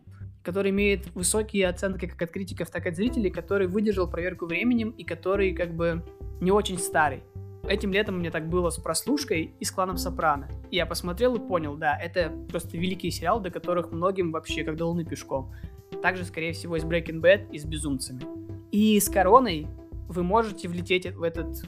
[0.43, 4.89] который имеет высокие оценки как от критиков, так и от зрителей, который выдержал проверку временем
[4.91, 6.03] и который как бы
[6.41, 7.23] не очень старый.
[7.65, 10.49] Этим летом мне так было с прослушкой и с кланом Сопрано.
[10.69, 14.85] Я посмотрел и понял, да, это просто великий сериал, до которых многим вообще как до
[14.85, 15.53] луны пешком.
[16.01, 18.21] Также, скорее всего, и с Breaking Bad, и с Безумцами.
[18.71, 19.67] И с Короной
[20.09, 21.63] вы можете влететь в этот,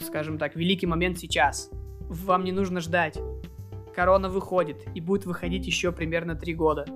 [0.00, 1.68] скажем так, великий момент сейчас.
[2.02, 3.18] Вам не нужно ждать.
[3.92, 6.86] Корона выходит и будет выходить еще примерно три года.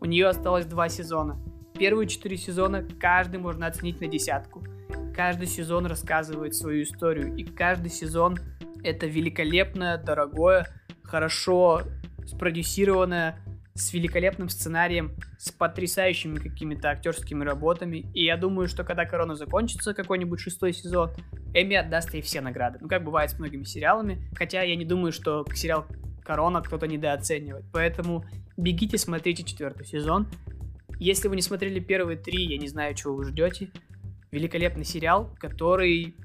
[0.00, 1.40] У нее осталось два сезона.
[1.78, 4.64] Первые четыре сезона каждый можно оценить на десятку–
[5.16, 8.36] Каждый сезон рассказывает свою историю, и каждый сезон
[8.84, 10.66] это великолепное, дорогое,
[11.02, 11.80] хорошо
[12.26, 13.40] спродюсированное,
[13.72, 18.10] с великолепным сценарием, с потрясающими какими-то актерскими работами.
[18.12, 21.10] И я думаю, что когда корона закончится, какой-нибудь шестой сезон,
[21.54, 22.78] Эми отдаст ей все награды.
[22.82, 24.30] Ну, как бывает с многими сериалами.
[24.34, 25.86] Хотя я не думаю, что сериал
[26.22, 27.64] Корона кто-то недооценивает.
[27.72, 28.26] Поэтому
[28.58, 30.26] бегите, смотрите четвертый сезон.
[30.98, 33.70] Если вы не смотрели первые три, я не знаю, чего вы ждете
[34.30, 36.16] великолепный сериал, который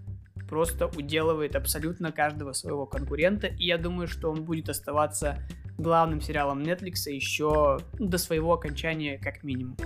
[0.50, 5.40] просто уделывает абсолютно каждого своего конкурента, и я думаю, что он будет оставаться
[5.78, 9.78] главным сериалом Netflix еще до своего окончания как минимум.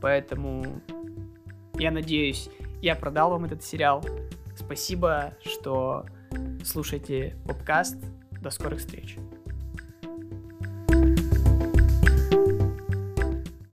[0.00, 0.82] Поэтому
[1.78, 2.50] я надеюсь,
[2.82, 4.04] я продал вам этот сериал.
[4.56, 6.04] Спасибо, что
[6.64, 7.96] слушаете подкаст.
[8.40, 9.16] До скорых встреч.